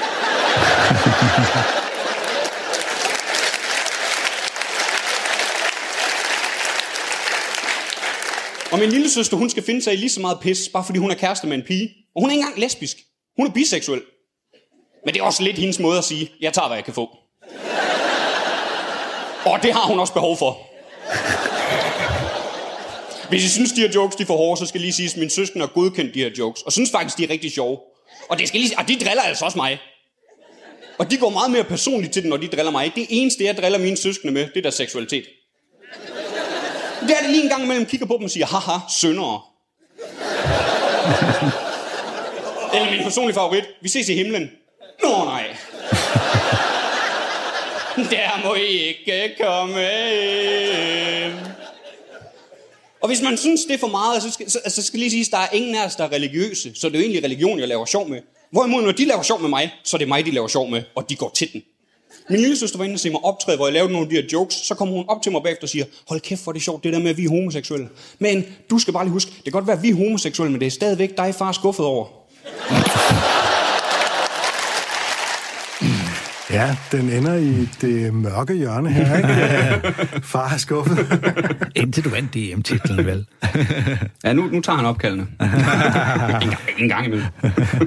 [8.75, 10.99] Og min lille søster, hun skal finde sig i lige så meget pis, bare fordi
[10.99, 11.89] hun er kæreste med en pige.
[12.15, 12.97] Og hun er ikke engang lesbisk.
[13.37, 14.01] Hun er biseksuel.
[15.05, 17.09] Men det er også lidt hendes måde at sige, jeg tager, hvad jeg kan få.
[19.45, 20.57] Og det har hun også behov for.
[23.29, 25.17] Hvis I synes, de her jokes de er for hårde, så skal lige sige, at
[25.17, 26.61] min søsken har godkendt de her jokes.
[26.61, 27.77] Og synes faktisk, de er rigtig sjove.
[28.29, 29.79] Og, det skal lige, og de driller altså også mig.
[30.97, 32.91] Og de går meget mere personligt til den, når de driller mig.
[32.95, 35.25] Det eneste, jeg driller mine søskende med, det er deres seksualitet.
[37.07, 39.41] Det er det lige en gang imellem kigger på dem og siger, haha, syndere.
[42.75, 43.63] Eller min personlige favorit.
[43.81, 44.51] Vi ses i himlen.
[45.03, 45.45] Nå nej.
[48.11, 49.81] Der må I ikke komme
[51.25, 51.33] ind.
[53.01, 55.21] Og hvis man synes, det er for meget, så skal, så, så skal lige sige,
[55.21, 56.71] at der er ingen af os, der er religiøse.
[56.75, 58.21] Så det er jo egentlig religion, jeg laver sjov med.
[58.51, 60.83] Hvorimod, når de laver sjov med mig, så er det mig, de laver sjov med,
[60.95, 61.63] og de går til den.
[62.29, 64.15] Min lille søster var inde og se mig optræde, hvor jeg lavede nogle af de
[64.15, 64.55] her jokes.
[64.55, 66.83] Så kommer hun op til mig bagefter og siger, hold kæft, hvor er det sjovt,
[66.83, 67.87] det der med, at vi er homoseksuelle.
[68.19, 70.59] Men du skal bare lige huske, det kan godt være, at vi er homoseksuelle, men
[70.61, 72.05] det er stadigvæk dig, far, skuffet over.
[76.51, 79.93] Ja, den ender i det mørke hjørne her, ikke?
[80.31, 80.97] Far er skuffet.
[81.75, 83.25] Indtil du vandt DM-titlen, vel?
[84.23, 85.27] Ja, nu, nu tager han opkaldene.
[85.41, 87.25] en, gang, en gang imellem.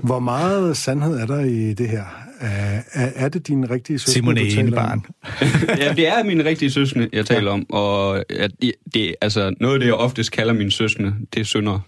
[0.02, 2.27] Hvor meget sandhed er der i det her?
[2.40, 4.72] Er, er, det din rigtige søster, Simon du er taler om?
[4.72, 5.04] barn.
[5.82, 7.66] ja, det er mine rigtige søskende, jeg taler om.
[7.70, 11.44] Og at det, det, altså, noget af det, jeg oftest kalder mine søskende, det er
[11.44, 11.80] sønder.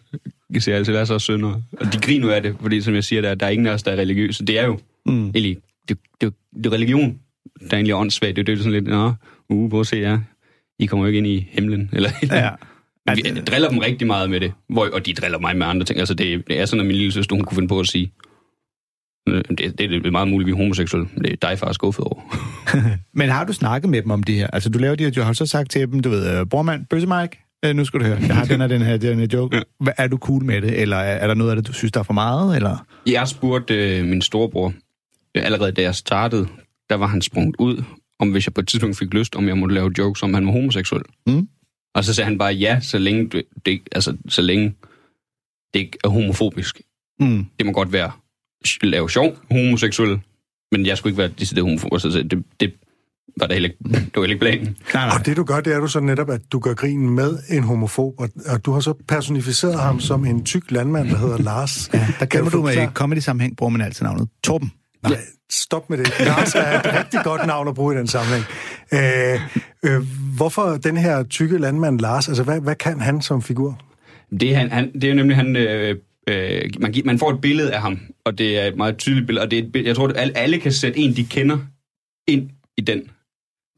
[0.54, 1.62] Jeg siger altid, hvad så er sønder?
[1.72, 3.82] Og de griner af det, fordi som jeg siger, der, der er ingen af os,
[3.82, 4.44] der er religiøse.
[4.44, 5.24] Det er jo mm.
[5.24, 5.56] egentlig,
[5.88, 7.18] det, det, det er religion,
[7.60, 8.36] der er egentlig åndssvagt.
[8.36, 9.12] Det er jo sådan lidt, nå,
[9.48, 10.20] uh, hvor ser jeg?
[10.78, 11.90] I kommer jo ikke ind i himlen.
[11.92, 12.50] Eller, Ja.
[13.14, 15.84] Vi jeg driller dem rigtig meget med det, hvor, og de driller mig med andre
[15.84, 15.98] ting.
[15.98, 18.12] Altså, det, det er sådan, at min lille søster, hun kunne finde på at sige,
[19.26, 22.20] det, det, det er meget muligt, vi er homoseksuelle, det er dig, far, skuffet over.
[23.18, 24.46] Men har du snakket med dem om det her?
[24.46, 26.86] Altså, du laver de her, du har så sagt til dem, du ved, øh, brormand,
[26.86, 29.26] bøsse Mike, øh, nu skal du høre, jeg har den her, den her, den her
[29.32, 29.62] joke.
[29.80, 31.92] Hvad, er du cool med det, eller er, er der noget af det, du synes,
[31.92, 32.86] der er for meget, eller?
[33.06, 34.72] Jeg spurgte øh, min storebror,
[35.36, 36.46] øh, allerede da jeg startede,
[36.90, 37.82] der var han sprunget ud,
[38.18, 40.46] om hvis jeg på et tidspunkt fik lyst, om jeg måtte lave jokes om, han
[40.46, 41.02] var homoseksuel.
[41.26, 41.48] Mm.
[41.94, 44.74] Og så sagde han bare ja, så længe det, det, altså, så længe
[45.74, 46.80] det ikke er homofobisk.
[47.20, 47.46] Mm.
[47.58, 48.10] Det må godt være
[48.82, 50.20] lave sjov homoseksuel,
[50.72, 52.04] men jeg skulle ikke være decideret homofobisk.
[52.04, 52.72] Altså, det, det
[53.40, 54.76] var der heller ikke, det var heller ikke planen.
[54.94, 55.16] Nej, nej.
[55.18, 57.62] Og det du gør, det er du så netop, at du gør grin med en
[57.62, 61.88] homofob, og, og du har så personificeret ham som en tyk landmand, der hedder Lars.
[61.94, 64.72] Ja, der Kan glemmer du med i comedy-sammenhæng, bruger man altid navnet Torben.
[65.02, 65.18] Nej,
[65.50, 66.20] stop med det.
[66.20, 68.44] Lars er et rigtig godt navn at bruge i den sammenhæng.
[68.92, 69.40] Øh,
[69.82, 70.06] øh,
[70.36, 73.80] hvorfor den her tykke landmand Lars, altså hvad, hvad kan han som figur?
[74.40, 75.96] Det er, han, han, det er jo nemlig, han, øh,
[76.30, 79.44] øh, man, man får et billede af ham, og det er et meget tydeligt billede,
[79.44, 81.58] og det er et, billede- jeg tror, at alle, alle kan sætte en, de kender,
[82.28, 83.02] ind i den.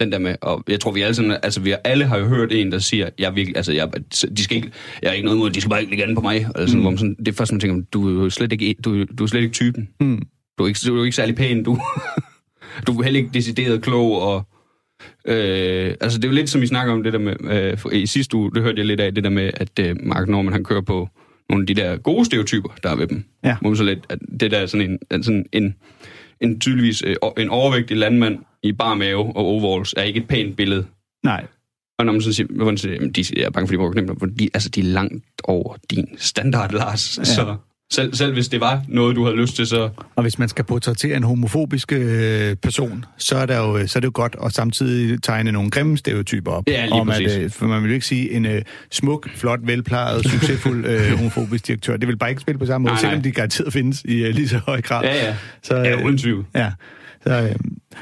[0.00, 2.52] Den der med, og jeg tror, vi alle sådan, altså vi alle har jo hørt
[2.52, 3.88] en, der siger, jeg er virkelig, altså jeg,
[4.36, 4.70] de skal ikke,
[5.02, 6.74] jeg er ikke noget imod, de skal bare ikke ligge an på mig, eller sådan,
[6.74, 6.80] mm.
[6.80, 9.22] hvor man sådan, det er først, man tænker, du er jo slet ikke, du, du
[9.24, 9.88] er slet ikke typen.
[10.00, 10.22] Mm.
[10.58, 11.78] Du er ikke, du er ikke særlig pæn, du,
[12.86, 14.48] du er heller ikke decideret klog, og
[15.28, 18.06] Øh, altså det er jo lidt som I snakker om det der med, øh, i
[18.06, 20.64] sidste uge, det hørte jeg lidt af, det der med, at øh, Mark Norman han
[20.64, 21.08] kører på
[21.48, 23.24] nogle af de der gode stereotyper, der er ved dem.
[23.44, 23.56] Ja.
[23.60, 25.74] Hvor man så lidt, at det der er sådan en, sådan en,
[26.40, 30.56] en tydeligvis øh, en overvægtig landmand i bar mave og overalls er ikke et pænt
[30.56, 30.86] billede.
[31.24, 31.46] Nej.
[31.98, 33.90] Og når man så siger, hvordan siger jamen, de, jeg er bange for, de må
[33.90, 37.18] knemme for de, altså, de er langt over din standard, Lars.
[37.18, 37.24] Ja.
[37.24, 37.56] Så
[37.92, 39.88] selv, selv hvis det var noget, du havde lyst til, så...
[40.16, 44.00] Og hvis man skal portrættere en homofobisk øh, person, så er, der jo, så er
[44.00, 46.64] det jo godt at samtidig tegne nogle grimme stereotyper op.
[46.66, 49.60] Ja, lige om, at, øh, for man vil jo ikke sige en øh, smuk, flot,
[49.62, 51.96] velplejet, succesfuld øh, homofobisk direktør.
[51.96, 53.22] Det vil bare ikke spille på samme måde, Nej, selvom nej.
[53.22, 55.04] de garanteret findes i øh, lige så høj grad.
[55.04, 55.36] Ja, ja.
[55.62, 56.44] Så, Ja, uden tvivl.
[56.54, 56.70] Ja.
[57.26, 57.54] Så, øh, Men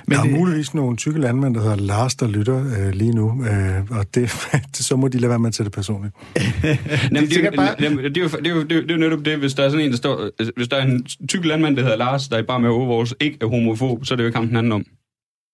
[0.08, 3.44] der er det, muligvis nogle tykke landmænd, der hedder Lars, der lytter øh, lige nu,
[3.44, 4.30] øh, og det,
[4.74, 6.14] så må de lade være med at tage det personligt.
[7.14, 8.96] Jamen, det, er bare- det, er jo, det, er jo, det, er jo, det er
[8.96, 10.30] netop det, hvis der er sådan en, der står...
[10.38, 13.14] altså, Hvis der er en tyk landmand, der hedder Lars, der er bare med overvåges,
[13.20, 14.84] ikke er homofob, så er det jo ikke ham den anden om.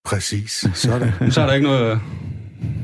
[0.05, 1.13] Præcis, sådan.
[1.33, 2.01] Så er der ikke noget...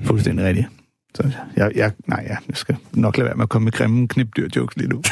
[0.05, 0.67] fuldstændig rigtigt.
[1.15, 4.09] Så jeg, jeg, nej, ja, jeg skal nok lade være med at komme med grimme
[4.09, 5.03] knipdyr-jokes lige nu.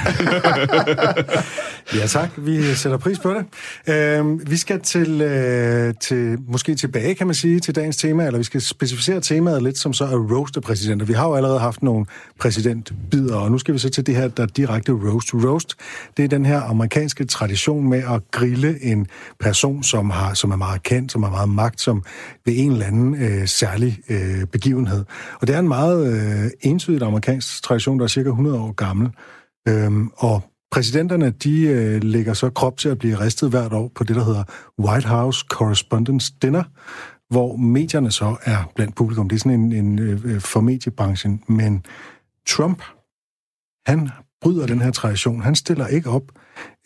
[1.94, 3.44] Ja tak, vi sætter pris på det.
[3.94, 8.38] Øh, vi skal til, øh, til, måske tilbage, kan man sige, til dagens tema, eller
[8.38, 11.06] vi skal specificere temaet lidt, som så er roast af præsidenter.
[11.06, 12.06] Vi har jo allerede haft nogle
[12.38, 15.34] præsidentbider, og nu skal vi så til det her, der er direkte roast.
[15.34, 15.74] Roast,
[16.16, 19.06] det er den her amerikanske tradition med at grille en
[19.40, 22.04] person, som, har, som er meget kendt, som har meget magt, som
[22.46, 25.04] ved en eller anden øh, særlig øh, begivenhed.
[25.40, 29.10] Og det er en meget øh, entydigt amerikansk tradition, der er cirka 100 år gammel.
[29.68, 34.04] Øhm, og præsidenterne, de øh, lægger så krop til at blive ristet hvert år på
[34.04, 34.44] det, der hedder
[34.78, 36.64] White House Correspondence Dinner,
[37.30, 39.28] hvor medierne så er blandt publikum.
[39.28, 41.42] Det er sådan en, en øh, øh, for mediebranchen.
[41.48, 41.84] Men
[42.48, 42.82] Trump,
[43.86, 44.08] han
[44.42, 45.42] bryder den her tradition.
[45.42, 46.22] Han stiller ikke op,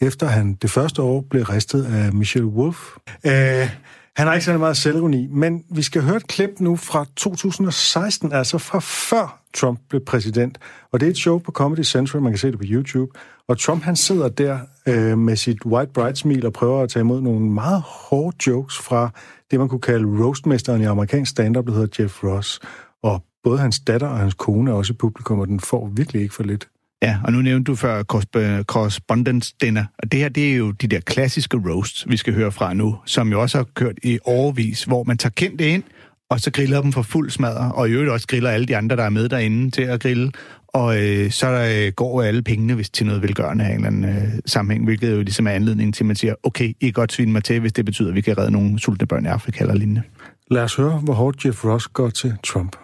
[0.00, 2.96] efter han det første år blev ristet af Michelle Wolf.
[3.26, 3.70] Øh,
[4.16, 8.32] han har ikke særlig meget selvironi, men vi skal høre et klip nu fra 2016,
[8.32, 10.58] altså fra før Trump blev præsident.
[10.92, 13.18] Og det er et show på Comedy Central, man kan se det på YouTube.
[13.48, 14.58] Og Trump han sidder der
[14.88, 18.78] øh, med sit white bright smil og prøver at tage imod nogle meget hårde jokes
[18.78, 19.10] fra
[19.50, 22.60] det, man kunne kalde roastmesteren i amerikansk stand-up, der hedder Jeff Ross.
[23.02, 26.22] Og både hans datter og hans kone er også i publikum, og den får virkelig
[26.22, 26.68] ikke for lidt.
[27.04, 27.98] Ja, og nu nævnte du før
[28.36, 32.34] øh, correspondence dinner, og det her, det er jo de der klassiske roasts, vi skal
[32.34, 35.82] høre fra nu, som jo også har kørt i overvis, hvor man tager kendte ind,
[36.30, 38.96] og så griller dem for fuld smadre, og i øvrigt også griller alle de andre,
[38.96, 40.32] der er med derinde til at grille,
[40.68, 43.86] og øh, så der, øh, går alle pengene hvis til noget velgørende af en eller
[43.86, 46.92] anden øh, sammenhæng, hvilket jo ligesom er anledningen til, at man siger, okay, I kan
[46.92, 49.28] godt svine mig til, hvis det betyder, at vi kan redde nogle sultne børn i
[49.28, 50.02] Afrika eller lignende.
[50.50, 52.76] Lad os høre, hvor hårdt Jeff Ross går til Trump.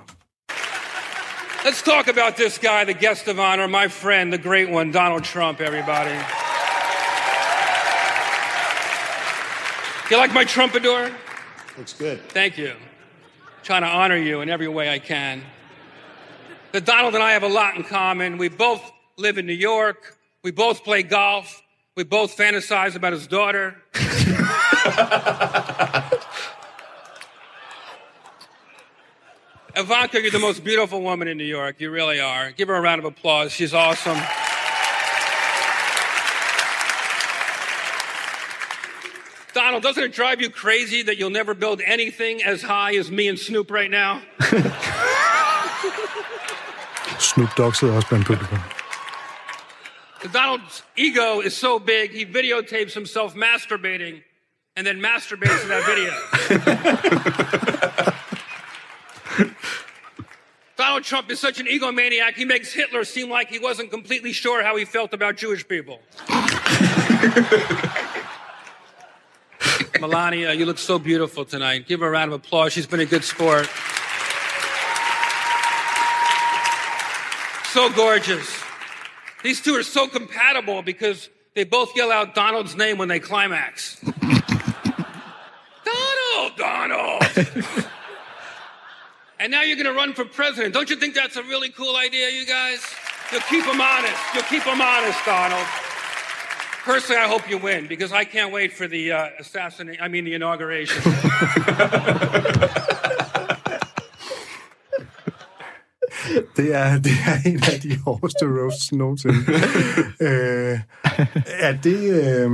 [1.62, 5.24] Let's talk about this guy, the guest of honor, my friend, the great one, Donald
[5.24, 6.12] Trump, everybody.
[10.10, 11.12] You like my trumpador?
[11.76, 12.18] Looks good.
[12.30, 12.72] Thank you.
[13.62, 15.42] trying to honor you in every way I can.
[16.72, 18.38] That Donald and I have a lot in common.
[18.38, 18.80] We both
[19.18, 20.16] live in New York.
[20.42, 21.62] We both play golf.
[21.94, 23.76] We both fantasize about his daughter.
[29.80, 31.80] Ivanka, you're the most beautiful woman in New York.
[31.80, 32.50] You really are.
[32.50, 33.50] Give her a round of applause.
[33.50, 34.18] She's awesome.
[39.54, 43.26] Donald, doesn't it drive you crazy that you'll never build anything as high as me
[43.26, 44.20] and Snoop right now?
[47.18, 48.58] Snoop Dogg sidder også blandt publikum.
[50.32, 54.22] Donald's ego is so big, he videotapes himself masturbating
[54.76, 57.76] and then masturbates to that video.
[60.80, 64.62] Donald Trump is such an egomaniac, he makes Hitler seem like he wasn't completely sure
[64.62, 66.00] how he felt about Jewish people.
[70.00, 71.86] Melania, you look so beautiful tonight.
[71.86, 72.72] Give her a round of applause.
[72.72, 73.66] She's been a good sport.
[77.74, 78.50] So gorgeous.
[79.42, 84.00] These two are so compatible because they both yell out Donald's name when they climax.
[85.84, 87.22] Donald, Donald.
[89.40, 90.74] and now you're going to run for president.
[90.74, 92.84] Don't you think that's a really cool idea, you guys?
[93.32, 94.20] You'll keep them honest.
[94.34, 95.66] You'll keep them honest, Donald.
[96.84, 100.02] Personally, I hope you win because I can't wait for the uh, assassination.
[100.02, 101.02] I mean, the inauguration.
[106.56, 109.36] Det er, det er en af de hårdeste roasts nogensinde.
[110.26, 110.78] øh,
[111.46, 112.50] er det, øh,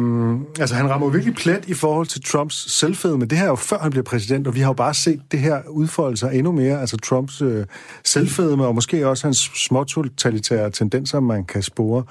[0.60, 3.24] altså han rammer virkelig plet i forhold til Trumps selvfedme.
[3.24, 5.40] Det her er jo før han bliver præsident, og vi har jo bare set det
[5.40, 6.80] her udfolde sig endnu mere.
[6.80, 7.66] Altså Trumps øh,
[8.04, 12.04] selvfedme, og måske også hans småtotalitære tendenser, man kan spore.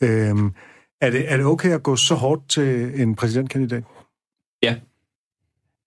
[0.00, 0.34] Øh,
[1.00, 3.84] er, det, er det okay at gå så hårdt til en præsidentkandidat?
[4.62, 4.74] Ja,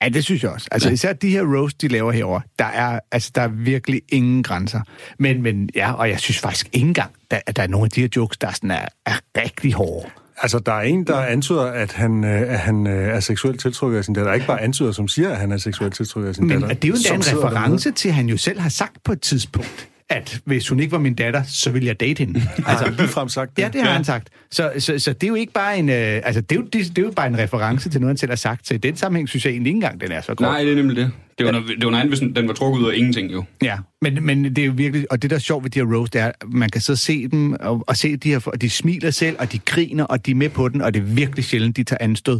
[0.03, 0.67] Ja, det synes jeg også.
[0.71, 4.43] Altså, især de her roast, de laver herover, der er, altså, der er virkelig ingen
[4.43, 4.81] grænser.
[5.19, 7.91] Men, men ja, og jeg synes faktisk ikke engang, der, at der er nogle af
[7.91, 10.09] de her jokes, der sådan er, er rigtig hårde.
[10.41, 13.97] Altså, der er en, der antyder, at han, øh, at han øh, er seksuelt tiltrykket
[13.97, 14.33] af sin datter.
[14.33, 16.67] Ikke bare antyder, som siger, at han er seksuelt tiltrykket af sin Men datter.
[16.67, 19.21] Men det er jo en reference til, at han jo selv har sagt på et
[19.21, 22.39] tidspunkt, at hvis hun ikke var min datter, så ville jeg date hende.
[22.57, 23.63] Altså, har han ligefrem sagt det?
[23.63, 23.95] Ja, det har ja.
[23.95, 24.29] han sagt.
[24.51, 26.73] Så, så, så det er jo ikke bare en, øh, altså det er, jo, det,
[26.73, 28.67] det er jo bare en reference til noget, han selv har sagt.
[28.67, 30.47] Så i den sammenhæng synes jeg egentlig ikke engang, den er så god.
[30.47, 31.11] Nej, det er nemlig det.
[31.37, 33.43] Det var, noget, det var noget andet, hvis den var trukket ud af ingenting, jo.
[33.61, 35.95] Ja, men, men det er jo virkelig, og det der er sjovt ved de her
[35.95, 38.61] roast, det er, at man kan så se dem, og, og se de her, og
[38.61, 41.03] de smiler selv, og de griner, og de er med på den, og det er
[41.03, 42.39] virkelig sjældent, de tager anstød.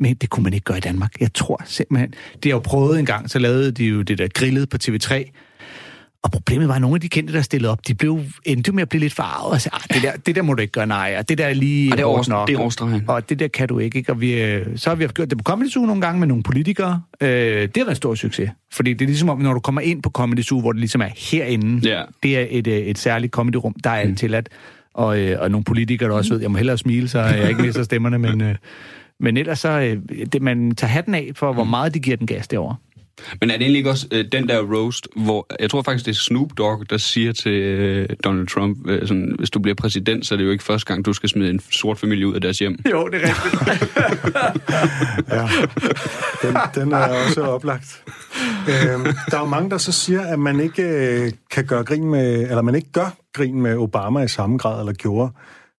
[0.00, 1.20] Men det kunne man ikke gøre i Danmark.
[1.20, 4.28] Jeg tror simpelthen, de har jo prøvet en gang, så lavede de jo det der
[4.34, 5.30] grillet på TV3,
[6.26, 8.82] og problemet var, at nogle af de kendte, der stillede op, de blev endte med
[8.82, 10.86] at blive lidt farvet og sige, ah, det, der, det der må du ikke gøre,
[10.86, 13.00] nej, og det der er lige Og det er hårdt nok, det er.
[13.08, 14.12] Og det der kan du ikke, ikke?
[14.12, 16.28] Og vi, øh, så har vi haft gjort det på Comedy Zoo nogle gange med
[16.28, 17.02] nogle politikere.
[17.20, 19.80] Øh, det har været en stor succes, fordi det er ligesom om, når du kommer
[19.80, 22.02] ind på Comedy Zoo, hvor det ligesom er herinde, Ja.
[22.22, 24.16] det er et, øh, et særligt comedyrum, der er Mm.
[24.16, 24.48] tilladt,
[24.94, 27.62] og, øh, og nogle politikere, der også ved, jeg må hellere smile, så jeg ikke
[27.62, 28.54] mister stemmerne, men, øh,
[29.20, 29.96] men ellers så, øh,
[30.32, 32.76] det, man tager hatten af for, hvor meget de giver den gas derovre.
[33.40, 36.12] Men er det egentlig ikke også øh, den der roast, hvor jeg tror faktisk, det
[36.12, 40.26] er Snoop Dogg, der siger til øh, Donald Trump, øh, sådan, hvis du bliver præsident,
[40.26, 42.40] så er det jo ikke første gang, du skal smide en sort familie ud af
[42.40, 42.78] deres hjem.
[42.90, 43.92] Jo, det er rigtigt.
[45.36, 45.48] Ja,
[46.42, 48.02] den, den er også oplagt.
[48.68, 52.10] Øhm, der er jo mange, der så siger, at man ikke øh, kan gøre grin
[52.10, 55.32] med, eller man ikke gør grin med Obama i samme grad, eller gjorde.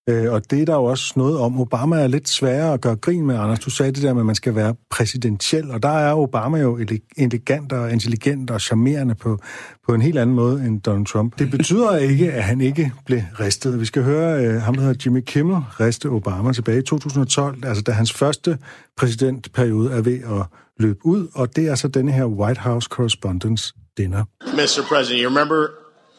[0.10, 1.60] Øh, og det er der jo også noget om.
[1.60, 3.60] Obama er lidt sværere at gøre grin med, Anders.
[3.60, 6.80] Du sagde det der med, at man skal være præsidentiel, og der er Obama jo
[7.18, 9.40] elegant og intelligent og charmerende på,
[9.88, 11.40] på en helt anden måde end Donald Trump.
[11.40, 13.80] Det betyder ikke, at han ikke blev ristet.
[13.80, 17.84] Vi skal høre øh, ham, der hedder Jimmy Kimmel, riste Obama tilbage i 2012, altså
[17.84, 18.58] da hans første
[18.98, 20.46] præsidentperiode er ved at
[20.80, 24.24] løbe ud, og det er så denne her White House Correspondence Dinner.
[24.42, 24.82] Mr.
[24.90, 25.68] President, you remember,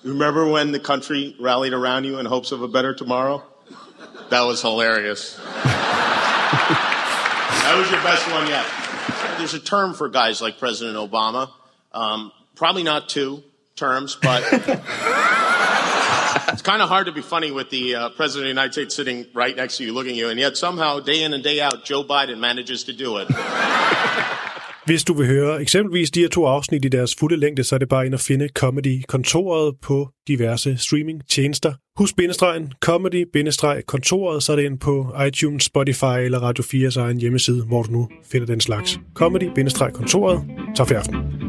[0.05, 3.41] you remember when the country rallied around you in hopes of a better tomorrow?
[4.31, 5.37] That was hilarious.
[5.37, 5.45] that
[7.77, 8.67] was your best one yet.
[9.39, 11.51] There's a term for guys like President Obama.
[11.93, 13.43] Um, probably not two
[13.77, 14.43] terms, but
[16.53, 18.95] It's kind of hard to be funny with the uh, president of the United States
[18.95, 21.61] sitting right next to you, looking at you, and yet somehow, day in and day
[21.61, 23.29] out, Joe Biden manages to do it.
[24.89, 27.79] Hvis du vil høre eksempelvis de her to afsnit i deres fulde længde, så er
[27.79, 31.73] det bare ind at finde Comedy-kontoret på diverse streaming-tjenester.
[31.99, 37.65] Husk bindestregen comedy-kontoret, så er det ind på iTunes, Spotify eller Radio 4's egen hjemmeside,
[37.65, 38.99] hvor du nu finder den slags.
[39.15, 40.45] Comedy-kontoret.
[40.77, 41.48] Tak for i aften.